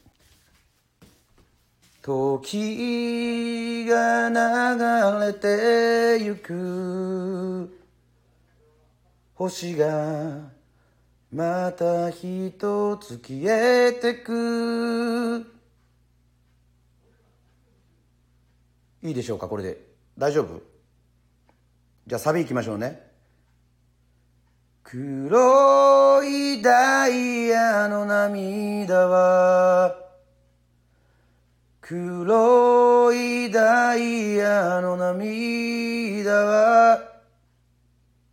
[2.03, 7.75] ー、時が流れてゆく。
[9.37, 10.51] 星が
[11.33, 15.47] また一つ消えてく。
[19.03, 19.79] いいでしょうかこれで。
[20.19, 20.61] 大丈夫？
[22.07, 23.12] じゃあサビいきましょうね。
[24.93, 29.97] 黒いダイヤの涙は
[31.81, 37.13] 黒いダイヤの涙は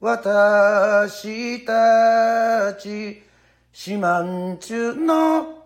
[0.01, 3.23] 私たち
[3.71, 5.63] 四万中の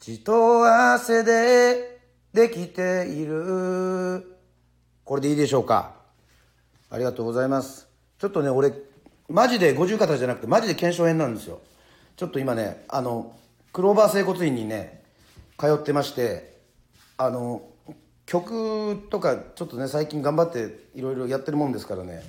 [0.00, 2.00] 血と汗で
[2.32, 4.36] できている。
[5.04, 5.94] これでいいでしょうか。
[6.90, 7.86] ありがとうございます。
[8.18, 8.72] ちょっとね俺
[9.28, 11.60] マジで五十肩じゃなくてマジで腱鞘炎なんですよ。
[12.16, 13.34] ちょっと今ねあの
[13.72, 15.02] クローバー整骨院にね
[15.58, 16.56] 通ってまして
[17.16, 17.62] あの
[18.26, 22.22] 曲とかちょっとね最近頑張っていろいろやってるもんですからね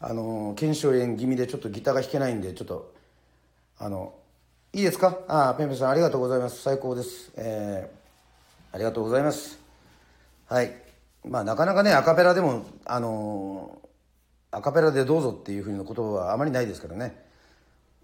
[0.00, 2.92] あの腱鞘炎気味でちょっとギターが弾けないんでちょっと
[3.78, 4.14] あの
[4.72, 5.18] いいですか？
[5.28, 6.62] ああペンペンさんありがとうございます。
[6.62, 7.30] 最高です。
[7.36, 9.58] えー、ありがとうございます。
[10.46, 10.72] はい。
[11.28, 13.81] まあなかなかねアカペラでもあの
[14.52, 17.16] アカペラでどうぞっていうふうなことはあまりないですからね。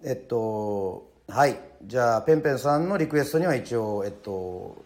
[0.02, 1.60] えっとはい。
[1.84, 4.82] じゃあペンペンさんのリクエストには一応えっと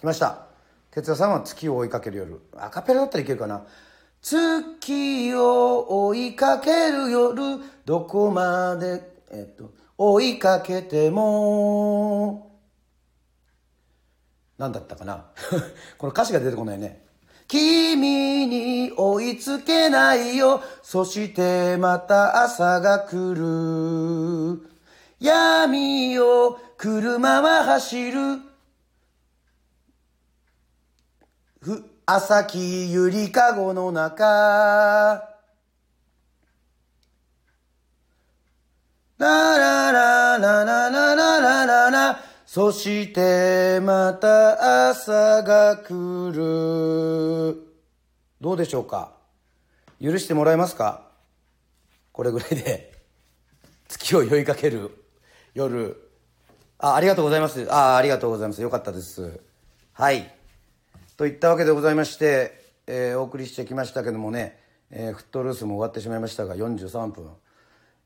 [0.00, 0.46] 来ました。
[0.90, 2.40] 哲也さんは月を追いかける夜。
[2.56, 3.64] アカペラだったらいけるかな。
[4.20, 7.60] 月を追いかける夜。
[7.84, 12.50] どこまでえっと追いかけても。
[14.58, 15.26] 何だったかな。
[15.98, 17.11] この歌詞が出てこないね。
[17.52, 20.62] 君に追いつけないよ。
[20.82, 24.66] そしてまた朝が来る。
[25.20, 28.20] 闇を車は走る。
[31.60, 35.28] ふ、朝木ゆりかごの中。
[39.18, 39.71] ララ
[42.54, 47.56] そしてまた朝が来る。
[48.42, 49.14] どうでしょうか？
[49.98, 51.08] 許してもらえますか？
[52.12, 52.92] これぐらいで。
[53.88, 54.90] 月を酔いかける
[55.54, 55.96] 夜。
[56.76, 57.66] あ、ありがとうございます。
[57.72, 58.60] あ、ありがとうございます。
[58.60, 59.40] よかったです。
[59.94, 60.30] はい。
[61.16, 67.30] といったわけでございまして、えー、お送りしてきましたけどもね、えー、フットルースも終わってしまいましたが、43分、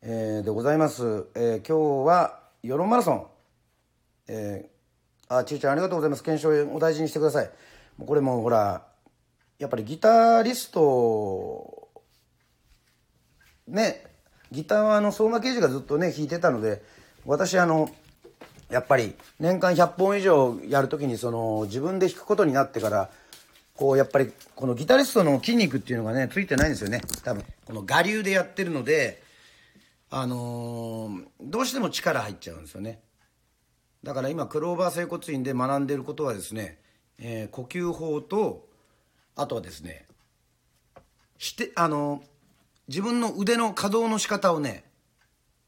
[0.02, 1.26] えー、でございます。
[1.34, 3.26] え今日は、世論マラソン。
[4.28, 6.22] えー、あ、ちいちゃんありがとうございます。
[6.22, 7.50] 検証お大事にしてください。
[7.96, 8.86] もうこれもほら、
[9.58, 11.88] やっぱりギタリスト、
[13.68, 14.06] ね、
[14.52, 16.82] ギターはあの、相馬刑事がずっとね、弾いてたので、
[17.24, 17.90] 私あの、
[18.70, 23.10] やっぱり年間100本以上やるときにその自分で弾くことになってから、
[23.76, 27.02] こうやっぱりこのギタリストの筋肉っていうのがね、ついてないんですよね。
[27.22, 27.44] 多分。
[27.64, 29.22] この我流でやってるので、
[30.10, 33.00] あのー、どうしても力入っちゃうんですよね。
[34.02, 36.78] だから今クローバー整骨院で学んでいることはですね、
[37.18, 38.68] えー、呼吸法と
[39.34, 40.06] あとはですね
[41.38, 42.22] してあの
[42.88, 44.84] 自分の腕の可動の仕方をね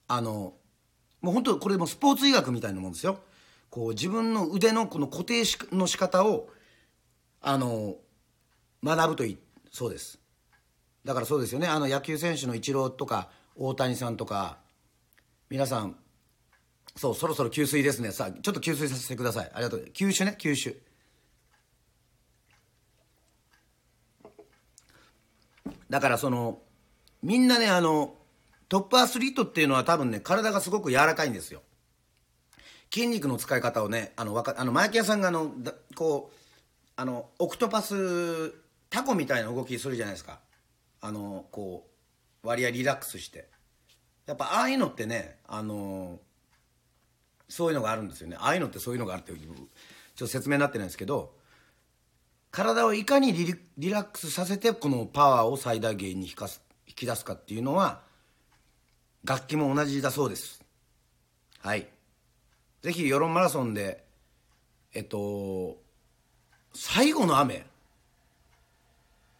[0.06, 0.54] あの
[1.20, 3.18] もう本当これもスポーツ医学みたいなもんですよ。
[3.70, 6.48] こう自分の腕のこの固定の仕方を
[7.40, 7.96] あの
[8.82, 9.38] 学ぶといい
[9.70, 10.18] そうです。
[11.04, 11.66] だからそうですよね。
[11.66, 14.58] あの野球選手のイチローとか大谷さんとか
[15.50, 15.96] 皆さん
[16.98, 18.10] そう、そろそろ給水ですね。
[18.10, 19.50] さあ、ちょっと給水させてください。
[19.54, 19.88] ありがとう。
[19.94, 20.76] 吸収ね、吸収。
[25.88, 26.60] だからその、
[27.22, 28.16] みんなね、あの、
[28.68, 31.62] トップアスリートっていうのは多分ね、体がすごく柔らかいんですよ。
[32.92, 35.52] 筋肉の使い方をね、あの、わか、あの、マイケンさんがあの、
[35.94, 36.36] こう、
[36.96, 38.52] あの、オクトパス、
[38.90, 40.40] タコみたいな動きするじゃないですか。
[41.00, 41.86] あの、こ
[42.42, 43.48] う、割合リラックスして。
[44.26, 46.18] やっぱああいうのってね、あの
[47.48, 48.36] そういうのがあるんですよね。
[48.38, 49.58] ああいうのってそういうのがあるっていうちょっ
[50.16, 51.32] と説明になってないんですけど
[52.50, 58.02] 体をいかにリリラックスさせてこのパワーを最大限に引かす引き出すかっていうのは
[59.24, 60.62] 楽器も同じだそうです。
[61.60, 61.88] はい。
[62.82, 64.04] ぜひ世論マラソンで
[64.94, 65.78] えっと
[66.74, 67.66] 最後の雨。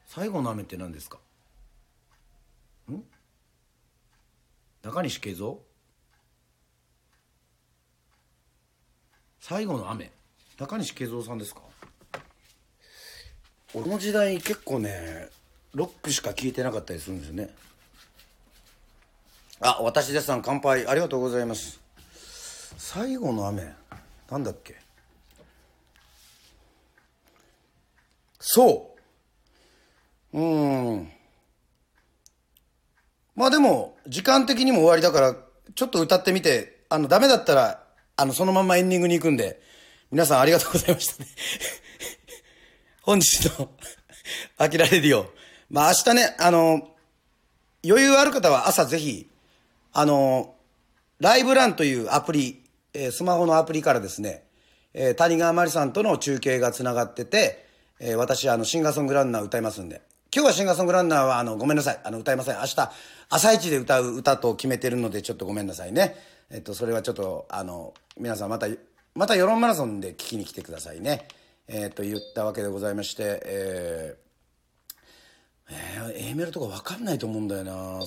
[0.07, 1.19] 最後の雨って何ですか？
[2.91, 3.03] ん？
[4.83, 5.59] 中西慶三？
[9.41, 10.11] 最後の雨。
[10.59, 11.63] 中西慶三さんですか？
[13.75, 15.29] 俺の時代結構ね
[15.75, 17.51] ロックしか聴いてなかったりするんですよね。
[19.61, 20.27] あ私です。
[20.27, 21.81] さん乾杯ありがとうございます。
[22.77, 23.73] 最後の雨
[24.31, 24.77] なんだっけ？
[28.41, 28.95] そ
[30.33, 30.39] う。
[30.39, 31.11] うん。
[33.37, 35.37] まあでも時間的にも終わりだから
[35.75, 37.85] ちょっと歌ってみてあのダメだったら
[38.19, 39.61] あのそのままエンディングに行くんで
[40.11, 41.29] 皆さんありがとうございましたね
[43.03, 43.71] 本日の
[44.59, 45.33] アキラレディオ
[45.71, 46.91] まあ明日ねあの
[47.85, 49.31] 余裕ある方は朝ぜひ
[49.93, 50.55] あの
[51.21, 52.63] ライブランというアプリ、
[52.95, 54.45] えー、スマホのアプリからですね、
[54.95, 57.67] えー、谷川真理さんとの中継がつながってて、
[58.01, 60.03] えー、私、あの、シンガーソングランナー歌いますんで。
[60.33, 62.01] 今日はシンガーソングランナーは、あの、ごめんなさい。
[62.05, 62.57] あの、歌いません。
[62.57, 62.91] 明日、
[63.29, 66.17] 朝一で歌う歌と決めてるので、ちょっとごめんなさいね。
[66.51, 68.67] えっと、それはちょっと、あの、皆さんまた、
[69.15, 71.29] また世論マラソンで聞きに来てくださいね。
[71.67, 74.29] えっと、言ったわけでございまして、えー、
[75.71, 78.01] えー、A メロとかわかんないと思うんだよな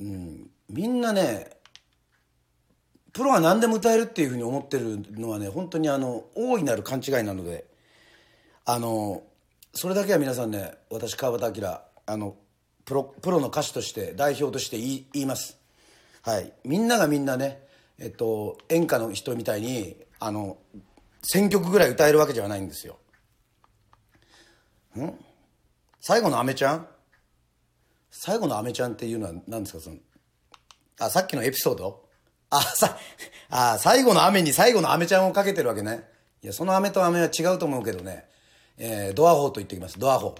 [0.00, 1.50] うん、みんなね
[3.12, 7.64] プロは何でも歌えるっていうふうに思ってるのはね本当にあの大いなる勘違いなので
[8.64, 9.22] あの
[9.72, 11.68] それだけは皆さんね私川端明
[12.06, 12.36] あの
[12.84, 15.58] プロプロの歌手として代表として言い言います
[16.22, 17.62] はいみんながみんなね
[17.98, 20.58] えっと演歌の人みたいにあの
[21.22, 22.98] 1000曲ぐらい歌えるわけじゃないんですよ
[24.98, 25.12] ん？
[26.00, 26.86] 最後のアメちゃん？
[28.10, 29.80] 最後のアメちゃんっていうのは何ですか？
[29.80, 29.96] その
[31.00, 32.04] あさっきのエピソード？
[32.50, 32.96] あ、さ、
[33.50, 36.08] あ、最後の雨に最後の雨ちゃんをかけてるわけね。
[36.42, 38.28] いや、その雨と雨は違うと思うけどね。
[38.78, 39.98] えー、ドアホーと言ってきます。
[39.98, 40.36] ドアホ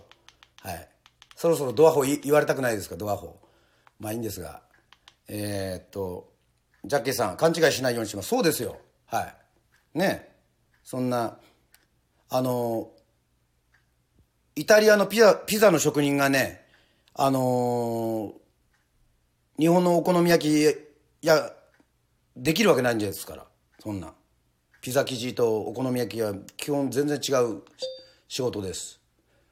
[0.62, 0.68] ー。
[0.68, 0.88] はい。
[1.34, 3.40] そろそろドアホ言われたくないですか、ドアホ。
[3.98, 4.62] まあいいんですが。
[5.28, 6.32] えー、っと、
[6.84, 8.28] ジャッケさん、勘違いしないようにします。
[8.28, 8.78] そうですよ。
[9.06, 9.22] は
[9.94, 9.98] い。
[9.98, 10.28] ね
[10.82, 11.38] そんな、
[12.28, 12.90] あの、
[14.56, 16.64] イタリアのピザ、ピザの職人がね、
[17.14, 18.32] あのー、
[19.58, 21.52] 日本のお好み焼きいや
[22.36, 23.46] できるわけないんじゃないですから
[23.78, 24.12] そんな
[24.80, 27.62] ピザ生地とお好み焼きは基本全然違う
[28.26, 29.00] 仕事です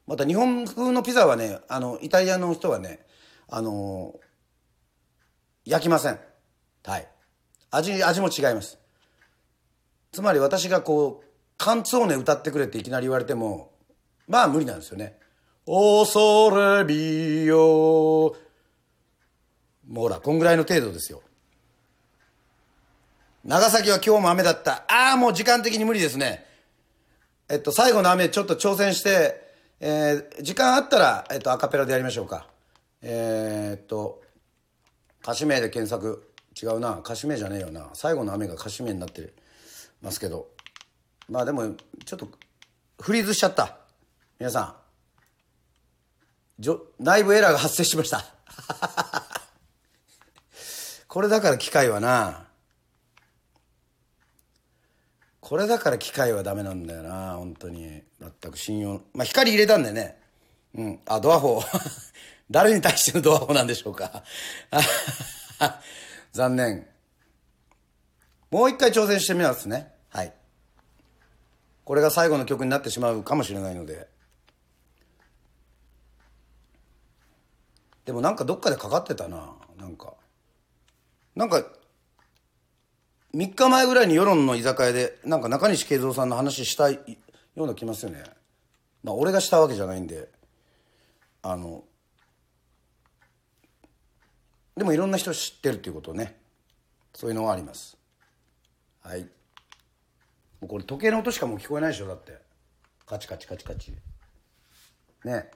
[0.06, 3.04] また日本風のピザはねあのイタリアの人はね
[3.48, 4.14] あの
[5.64, 6.18] 焼きません。
[6.84, 7.08] はい。
[7.70, 8.78] 味味も違います。
[10.10, 11.26] つまり私がこう
[11.56, 13.72] 「カンツォーネ歌ってくれ」っていきなり言われても
[14.26, 15.18] まあ無理なんですよね。
[15.64, 17.56] 恐れびよ
[19.88, 21.22] もうほらこんぐらいの程度ですよ。
[23.44, 24.84] 長崎は今日も雨だった。
[24.86, 26.46] ああ、もう時間的に無理ですね。
[27.48, 29.41] えっと、最後の雨ちょっと挑戦して、
[29.84, 32.46] えー、時間あったら、えっと、アカペラでやりましょうか。
[33.02, 34.22] えー、っと、
[35.20, 36.30] 歌詞名で検索。
[36.60, 36.98] 違うな。
[36.98, 37.90] 歌詞名じゃねえよな。
[37.92, 39.32] 最後の雨が歌詞名になって
[40.00, 40.46] ますけど。
[41.28, 41.74] まあでも、
[42.04, 42.28] ちょっと、
[43.00, 43.78] フリーズしちゃった。
[44.38, 44.76] 皆さ
[46.60, 46.62] ん。
[46.62, 48.24] じょ内部エラーが発生しました。
[51.08, 52.46] これだから機械はな、
[55.52, 58.02] これだから機械はダメなんだよな本当に。
[58.40, 60.16] 全く信用まあ光入れたんだよね。
[60.74, 61.00] うん。
[61.04, 61.62] あドアホ。
[62.50, 64.24] 誰に対してのドアホなんでしょうか。
[66.32, 66.86] 残念。
[68.50, 69.92] もう一回挑戦してみますね。
[70.08, 70.32] はい。
[71.84, 74.08] これが最後の曲になってしまうかもしれないので。
[78.06, 80.14] でもなんかどっかでかかってたななんか。
[81.34, 81.62] なんか
[83.34, 86.94] 3日前ぐらいに世論の居酒屋でなんか中西慶三さんの話したい
[87.54, 88.22] ような気ますよね。
[89.02, 90.28] まあ俺がしたわけじゃないんで。
[91.44, 91.82] あの
[94.76, 96.36] でもいろんな人知ってるっていうことね。
[97.14, 97.96] そういうのがあります。
[99.02, 99.22] はい。
[99.22, 99.28] も
[100.62, 102.38] うこれ時計の音しかもう聞こえないでしょだって。
[103.06, 103.92] カチカチカチカチ。
[105.24, 105.50] ね。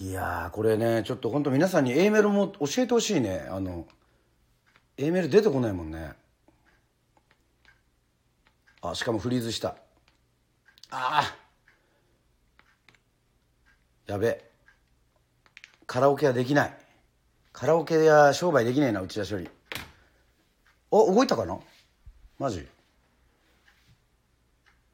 [0.00, 3.46] いやこれねちょっと本当皆さんに A メロも教えてほしいね。
[3.50, 3.86] あの
[4.96, 6.12] A メロ出てこないもんね。
[8.80, 9.76] あしかもフリーズした。
[10.90, 11.36] ああ
[14.06, 14.44] やべ。
[15.86, 16.76] カラオケはできない。
[17.52, 19.50] カラオケは商売できないな内田処理。
[20.92, 21.58] お動いたかな？
[22.38, 22.60] マジ？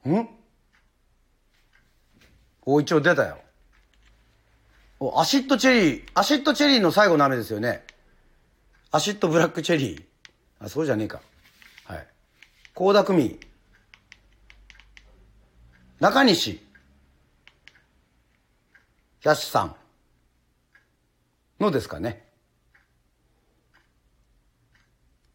[0.07, 0.29] ん？
[2.65, 3.39] お一応出たよ。
[5.15, 7.83] Acid Cherry。Acid Cherry の最後の雨ですよね。
[8.91, 10.03] Acid Black Cherry。
[10.59, 11.21] あそうじゃねえか。
[11.85, 12.07] はい。
[12.73, 13.39] 倖田來未。
[15.99, 16.65] 中西。
[19.23, 19.75] やしさん。
[21.59, 22.25] のですかね。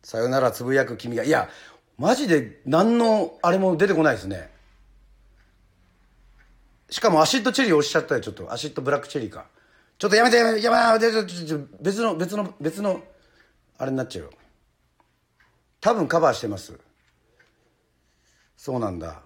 [0.02, 1.24] さよならつぶやく君が。
[1.24, 1.48] いや
[1.98, 4.50] マジで何のあれも出てこないですね。
[6.88, 8.52] しかも Acid Cherry 押しちゃったよちょっと。
[8.52, 9.46] Acid Black Cherry か。
[10.01, 13.03] ちょっとやめてやめてやめてやめてちょちょ別の別の別の
[13.76, 14.30] あれになっちゃうよ。
[15.78, 16.80] 多分カバーしてます。
[18.57, 19.20] そうなんだ。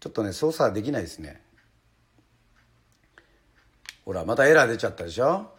[0.00, 1.40] ちょっとね操作できないですね。
[4.04, 5.52] ほらまたエラー出ちゃったでしょ？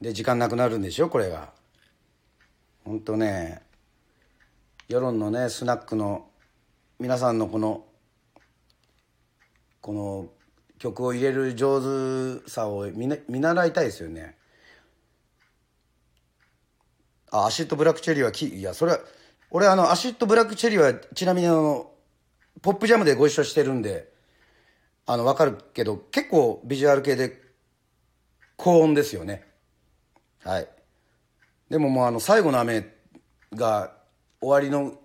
[0.00, 1.08] で時間なくなるんでしょ？
[1.08, 1.50] これが。
[2.84, 3.62] ほんとね
[4.88, 6.26] 与論のねスナックの
[6.98, 7.84] 皆さんのこの
[9.80, 10.26] この
[10.82, 11.80] 曲を入れる上
[12.40, 14.36] 手さを見,、見習いたいですよね。
[17.30, 18.98] あ Acid Black Cherry はきいやそれは
[19.52, 21.92] 俺あの Acid Black Cherry はちなみにあの
[22.62, 24.08] ポップジャムでご一緒してるんで
[25.06, 27.40] あの分かるけど結構ビジュアル系で
[28.56, 29.44] 高音ですよね。
[30.42, 30.68] はい。
[31.70, 32.92] でももうあの最後の雨
[33.54, 33.92] が
[34.40, 34.98] 終わりの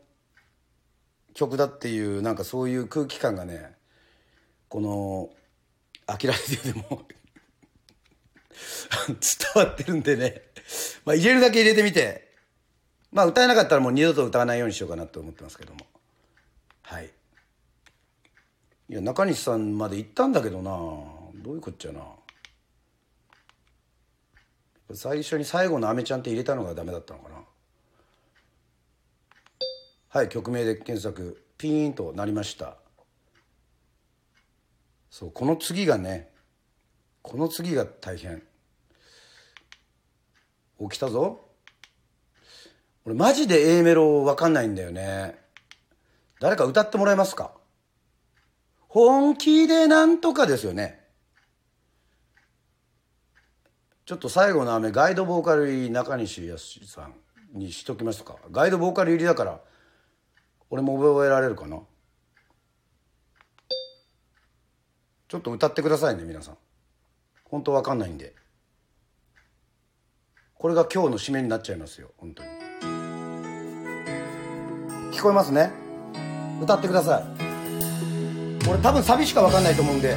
[1.35, 3.75] 曲だっていうなんかそういう空気感がね
[4.69, 5.29] この
[6.07, 7.07] 「諦めて」でも
[9.07, 9.17] 伝
[9.55, 10.41] わってるんでね、
[11.05, 12.27] まあ、入れるだけ入れてみて。
[13.11, 15.79] まあ歌えなかったらもう二度と歌わないようにしようかなと思ってますけども。
[16.83, 17.11] はい。
[18.89, 20.71] いや中西さんまで行ったんだけどな。
[20.71, 22.01] どういうこっちゃな。
[24.93, 27.35] 最初に最後の「アメちゃん」って入れたのがダメだったのかな。
[30.09, 31.43] はい曲名で検索。
[31.57, 32.77] ピーンとなりました。
[35.09, 36.29] そうこの次がね
[37.21, 38.43] この次が大変。
[40.79, 41.41] 起きたぞ。
[43.03, 45.39] 俺マジで A メロわかんないんだよね。
[46.39, 47.51] 誰か歌ってもらえますか？
[48.87, 51.05] 本気でなんとかですよね。
[54.05, 57.15] ちょっと最後の雨ガイドボーカル入り中西康さん
[57.53, 58.37] にしときますか？
[58.51, 59.59] ガイドボーカル入りだから
[60.69, 61.79] 俺も覚えられるかな？
[65.27, 66.57] ちょっと歌ってくださいね皆さん。
[67.43, 68.33] 本当わかんないんで。
[70.55, 72.49] これが今日の締めになっちゃいますよ本当に。
[75.11, 75.71] 聞こえますね？
[76.61, 77.23] 歌ってください。
[78.69, 80.15] 俺多分サビしかわかんないと思うんで。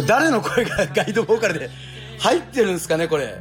[0.00, 1.70] れ誰の声がガイドボーカルで
[2.18, 3.40] 入ってるんですかねこれ。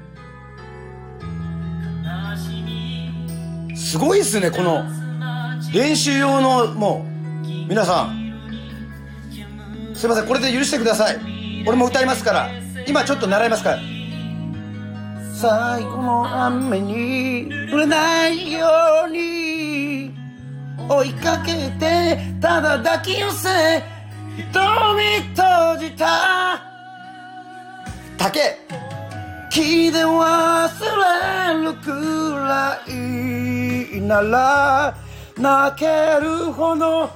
[3.76, 4.84] すごいっすねこの
[5.74, 7.06] 練習用のも
[7.44, 8.30] う皆さん。
[9.96, 11.18] すいませんこれで許してください。
[11.68, 12.50] 俺も歌いますから。
[12.88, 13.80] 今ちょっと習いますから。
[15.34, 18.68] 最後の雨に濡れないよ
[19.08, 20.18] うに。
[20.90, 23.48] 追いかけてただ抱き寄せ
[24.52, 26.62] 瞳閉じた。
[28.18, 28.58] 竹
[29.50, 30.70] 木で忘
[31.54, 31.92] れるく
[32.36, 34.96] らいなら
[35.38, 35.86] 泣け
[36.22, 37.10] るほど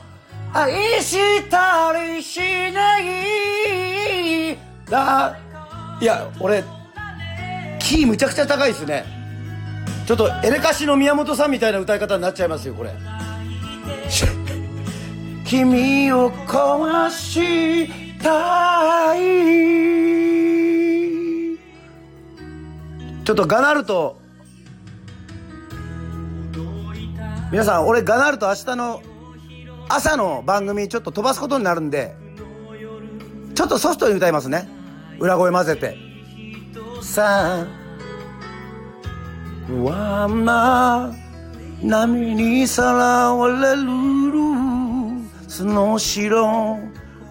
[0.54, 2.40] 愛したりし
[2.72, 4.58] ない。
[4.90, 5.38] だ
[6.00, 6.64] いや俺
[7.80, 9.06] キーむちゃくちゃ高いですね。
[10.06, 12.92] ちょっとエレカシの宮本さんみたいな歌い方になっちゃいますよこれ。
[15.54, 17.88] 君を壊し
[18.18, 19.20] たい。
[23.24, 24.18] ちょっとガナルト。
[27.52, 29.04] 皆さん俺ガナルト明日の
[29.90, 32.16] 朝の番組ちょっと飛ばすことになるんで
[33.54, 34.68] ちょっとソフトに歌いますね。
[35.20, 35.96] 裏声混ぜて。
[37.04, 37.68] さあ。
[39.68, 41.14] 不安な
[41.84, 44.73] 波にさらわれる。
[45.54, 46.80] その城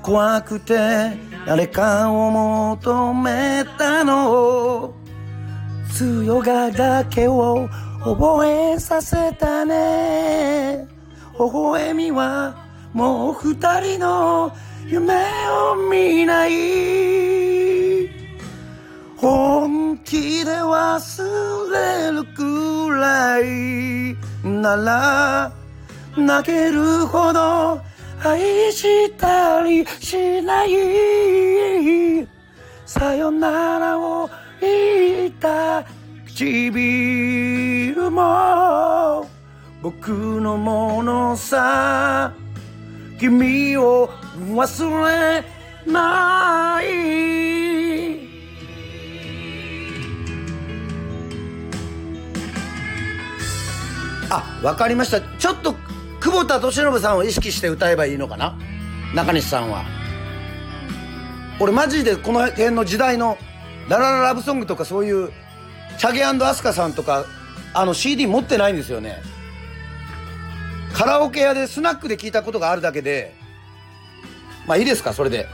[0.01, 1.11] 怖くて
[1.45, 4.95] 誰かを求めたの。
[5.93, 7.69] 強がだけを
[8.05, 10.87] 覚えさせたね。
[11.37, 12.55] 微笑みは
[12.93, 14.53] もう二人の
[14.87, 15.15] 夢
[15.51, 18.09] を見ない。
[19.17, 25.53] 本気で忘れるくらいなら
[26.17, 27.92] 泣けるほど
[28.25, 32.29] 愛したりしない
[32.87, 35.85] さよならを言った
[36.27, 39.27] 唇も
[39.83, 40.11] 僕
[40.41, 42.33] のものさ
[43.19, 44.09] 君を
[44.55, 45.45] 忘れ
[45.85, 48.23] ない
[54.31, 55.21] あわかりました。
[55.39, 55.75] ちょっと
[56.23, 58.57] 久保田利伸さんを意識して歌えばいいのかな？
[59.13, 59.85] 中西さんは。
[61.59, 63.37] 俺マジでこの辺の時代の
[63.89, 65.33] ララララブソングとかそういう
[65.99, 67.25] チャゲアスカさんとか
[67.75, 69.21] あの CD 持ってないんですよね。
[70.95, 73.35] カラオケ屋でスナックで聞いたことがあるだけで
[74.69, 75.49] まあいいですかそれで。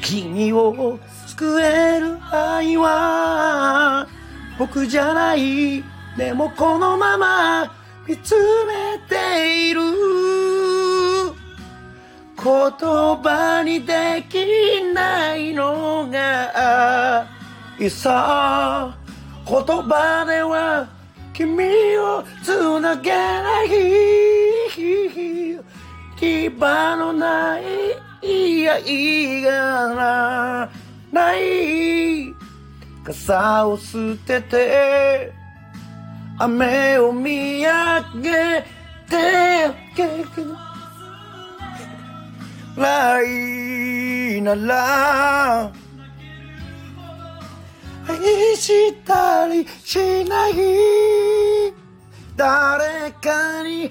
[0.00, 4.08] 君を救える愛は
[4.60, 5.82] 僕じゃない。
[6.18, 7.72] でもこのまま
[8.06, 8.34] 見つ
[8.66, 9.80] めている。
[12.36, 17.26] 言葉にできないのが
[17.78, 18.94] いさ。
[19.48, 20.86] 言葉では
[21.32, 21.64] 君
[21.96, 23.70] をつなげない。
[26.18, 27.62] 牙のない
[28.68, 30.68] 愛が
[31.10, 31.59] ない
[33.12, 35.32] 傘を捨てて
[36.38, 38.64] 雨を見上げ
[39.08, 40.24] て来
[44.40, 45.72] なら
[48.08, 50.54] 愛したりしない。
[52.36, 53.90] 誰かに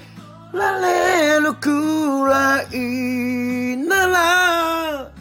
[0.53, 5.11] なれるくらいなら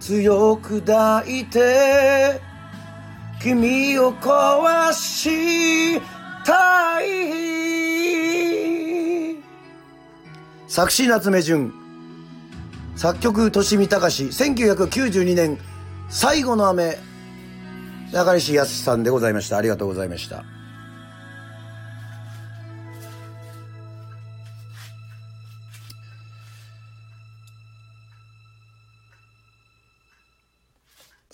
[0.00, 2.40] 強く抱いて
[3.42, 6.00] 君を壊し
[6.44, 7.06] たい。
[10.68, 11.72] 作詞夏目淳。
[12.94, 15.58] 作曲利見隆1992年。
[16.08, 16.98] 最後の雨。
[18.12, 19.56] 中西康さんでございました。
[19.56, 20.44] ありがとうございました。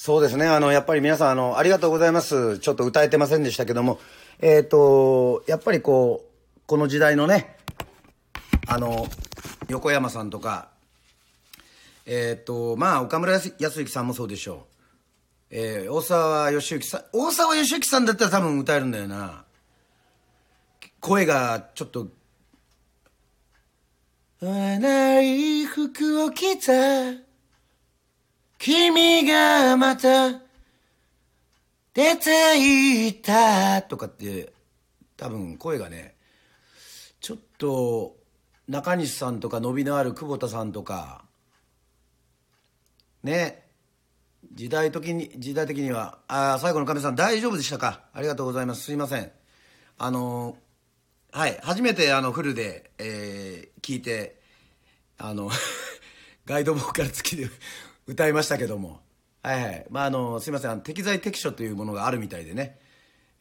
[0.08, 0.46] そうですね。
[0.46, 2.60] あの、やっぱり皆さん、あの、ありがとうございます。
[2.60, 4.00] ちょっと歌えてませんでしたけども、
[4.38, 6.24] えっ、と、やっぱりこ
[6.56, 7.58] う、この時代のね、
[8.66, 9.06] あの、
[9.68, 10.70] 横山さんとか、
[12.06, 14.74] えっ、と、まあ、岡村康之さんもそうでしょう。
[15.50, 19.44] えー大沢義行さん、大沢義行さんだったら多分歌えるんだよな。
[21.00, 22.08] 声がちょっと、
[24.42, 27.27] 合わない服を着た
[28.58, 30.30] 君がまた
[31.94, 34.52] 出て行ったとかって、
[35.16, 36.16] 多分声がね、
[37.20, 38.16] ちょっと、
[38.68, 41.24] 中西さんとか伸びのある久保田さんとか、
[43.22, 43.64] ね、
[44.52, 48.02] 時代的に、時代的には、あー最後の亀さん大丈夫でしたか？
[48.12, 48.82] ありがとうございます。
[48.82, 49.30] すいません。
[49.98, 50.56] あの
[51.32, 54.40] はい、初めてあのフルで、えー聞いて、
[55.16, 55.50] あの、
[56.44, 57.48] ガイドボーカル付きで
[58.08, 59.02] 歌いましたけども、
[59.42, 59.86] はいはい。
[59.90, 62.78] まあ、あの、すいません、あの適材適所というものがあるみたいでね、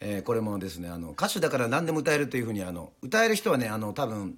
[0.01, 4.37] えーこれもですね、あの、歌手だから何でも歌えるというふうに、あの、歌える人はね、あの、多分、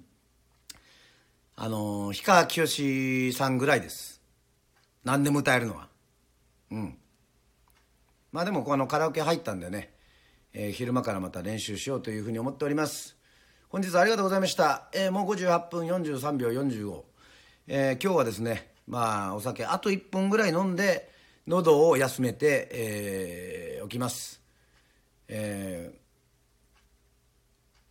[1.56, 4.22] あの、氷川きよしさんぐらいです。
[5.02, 5.88] 何でも歌えるのは。
[6.70, 6.96] うん。
[8.30, 9.92] まあでも、このカラオケ入ったんでね、
[10.52, 13.16] えー昼間からまた練習しようというふうに思っております。
[13.68, 14.88] 本日はありがとうございました。
[14.94, 17.02] えーもう58分43秒45。
[17.66, 21.08] えー今日はですね、まあ、お酒あと1本ぐらい飲んで、
[21.46, 24.42] 喉を休めて、えーおきます。
[25.28, 25.92] え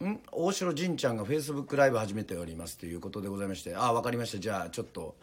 [0.01, 0.19] ーん？
[0.31, 4.39] 大城仁ちゃんがフェイスブックライブ始めておりますということでございまして、ああ、わかりました。
[4.39, 5.15] じゃあ、ちょっと、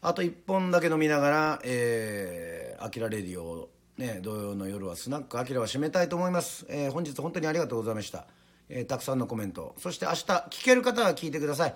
[0.00, 6.66] あと1本だけ飲みながら、えー、アキラレディオ、ね、土曜の夜はスナックアキラは締めたいと思います。
[6.68, 8.26] えー本日本当にありがとうございました。
[8.68, 9.74] えーたくさんのコメント。
[9.78, 10.18] そして明日、
[10.50, 11.74] 聞ける方は聞いてください。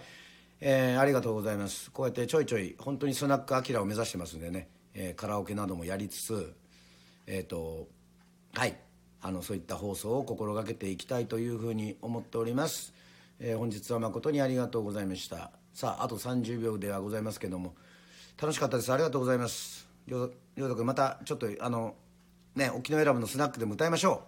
[0.60, 1.90] えーありがとうございます。
[1.90, 6.54] こうやってちょいちょい、本当にスナックアキラを目指してますんでね、えーカラオケなどもやりつつ、
[7.26, 7.88] えっ、と、
[8.54, 8.76] はい。
[9.20, 12.92] あの、そういった放送を心がけていきたいというふうに思っております。
[13.40, 15.50] え本日は誠にありがとうございました。
[15.72, 17.74] さあ、あと30秒ではございますけども、
[18.40, 18.92] 楽しかったです。
[18.92, 19.88] ありがとうございます。
[20.06, 21.94] りょうりょうたくん、またちょっと、あの、
[22.54, 24.24] ね、沖永良部のスナックでも歌いましょ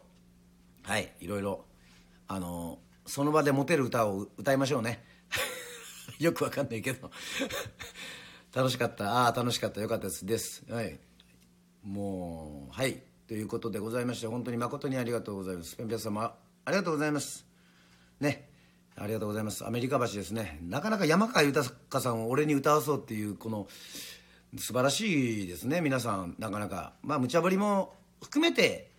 [0.85, 0.91] う。
[0.91, 1.65] はい、いろいろ、
[2.27, 5.05] あの、その場でモテる歌を歌いましょうね。
[6.19, 7.11] よくわかんないけど。
[8.55, 9.25] 楽しかった。
[9.25, 9.81] ああ楽しかった。
[9.81, 10.25] よかったです。
[10.25, 10.65] です。
[10.71, 10.99] はい。
[11.83, 13.03] もうはい。
[13.29, 15.77] ということでございまして本当に誠にありがとうございます。
[15.77, 17.47] ペンペン様ありがとうございます。
[18.21, 18.51] ね。
[18.97, 19.67] ありがとうございます。
[19.67, 20.59] アメリカ橋ですね。
[20.63, 23.69] なかなか山川豊さんを俺に歌わそうっていうこの
[24.57, 25.81] 素晴らしいですね。
[25.81, 26.95] 皆さんなかなか。
[27.03, 28.91] まあ無茶ぶりも含めて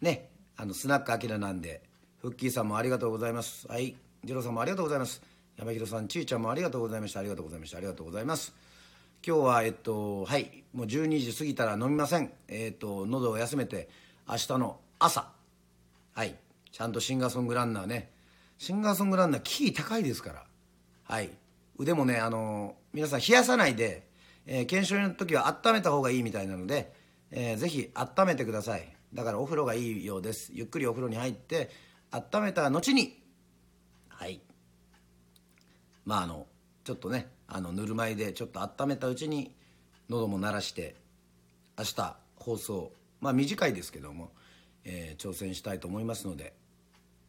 [0.00, 0.30] ね。
[0.56, 1.82] あのスナックアキラなんで
[2.20, 3.68] フッキーさんもありがとうございます。
[3.68, 3.94] はい。
[4.24, 5.22] ジローさんもありがとうございます。
[5.58, 7.18] 山広さんちいちゃんもありがとうございました。
[7.18, 7.78] ありがとうございました。
[7.78, 8.54] ありがとうございます。
[9.26, 10.62] 今日はえっとはい。
[10.72, 12.30] もう12時過ぎたら飲みません。
[12.46, 13.88] えっと喉を休めて
[14.28, 15.32] 明日の朝。
[16.14, 16.36] はい。
[16.70, 18.12] ちゃんとシンガーソングランナーね。
[18.58, 20.44] シンガーソングランナーキー高いですから。
[21.02, 21.30] はい。
[21.76, 24.06] 腕もねあの皆さん冷やさないで、
[24.46, 26.92] えー、研修の時は温めた方がいいみたいなので、
[27.32, 28.88] えー、ぜひ温めてください。
[29.12, 30.52] だからお風呂がいいようです。
[30.54, 31.70] ゆっくりお風呂に入って
[32.12, 33.20] 温めた後に。
[34.08, 34.40] はい。
[36.08, 36.46] まああの
[36.84, 39.54] ちょっとねあのぬるま湯でちょっと温めたうちに
[40.08, 40.94] 喉も鳴らして
[41.78, 44.30] 明日放送まあ短いですけども、
[44.86, 46.54] えー、挑戦したいと思いますので、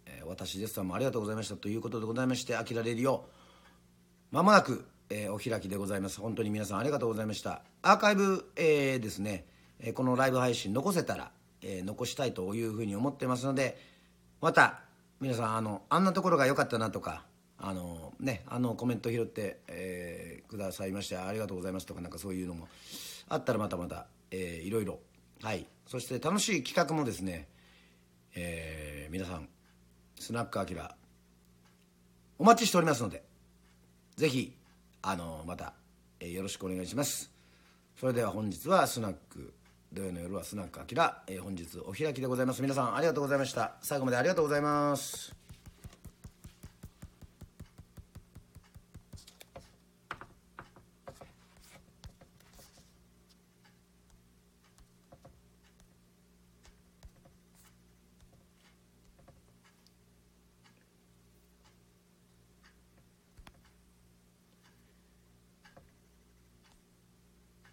[0.05, 3.25] えー、私ですさんもありがとうございましたということでございまして「あきられるよ」
[4.31, 6.21] まもなく、えー、お開きでございます。
[6.21, 7.63] 本当に皆さんありがとうございました。
[7.81, 9.45] アーカイブ、えー、ですね、
[9.79, 13.77] えこのライブ配信残せたら、え残したいというふうに思ってますので
[14.39, 14.81] また
[15.19, 17.25] 皆さんあのあんなところが良かったなとか
[17.61, 22.67] あのねあのコメント拾って、えー、くださいましてありがとうございますとかなんかそういうのも
[23.27, 24.99] あったらまたまた、えー、いろいろ。
[25.41, 25.67] はい。
[25.85, 27.47] そして楽しい企画もですね、
[28.35, 29.49] えー、皆さん
[30.19, 30.95] スナックアキラ
[32.37, 33.23] お待ちしておりますので
[34.17, 34.55] ぜひ
[35.01, 35.73] あのまた、
[36.19, 37.31] えー、よろしくお願いします。
[37.99, 39.53] それでは本日はスナック
[39.91, 42.61] 土曜の夜はスナックアキラ、え、本日お開きでございます。
[42.61, 43.73] 皆さんありがとうございました。
[43.81, 45.38] 最後までありがとうございます。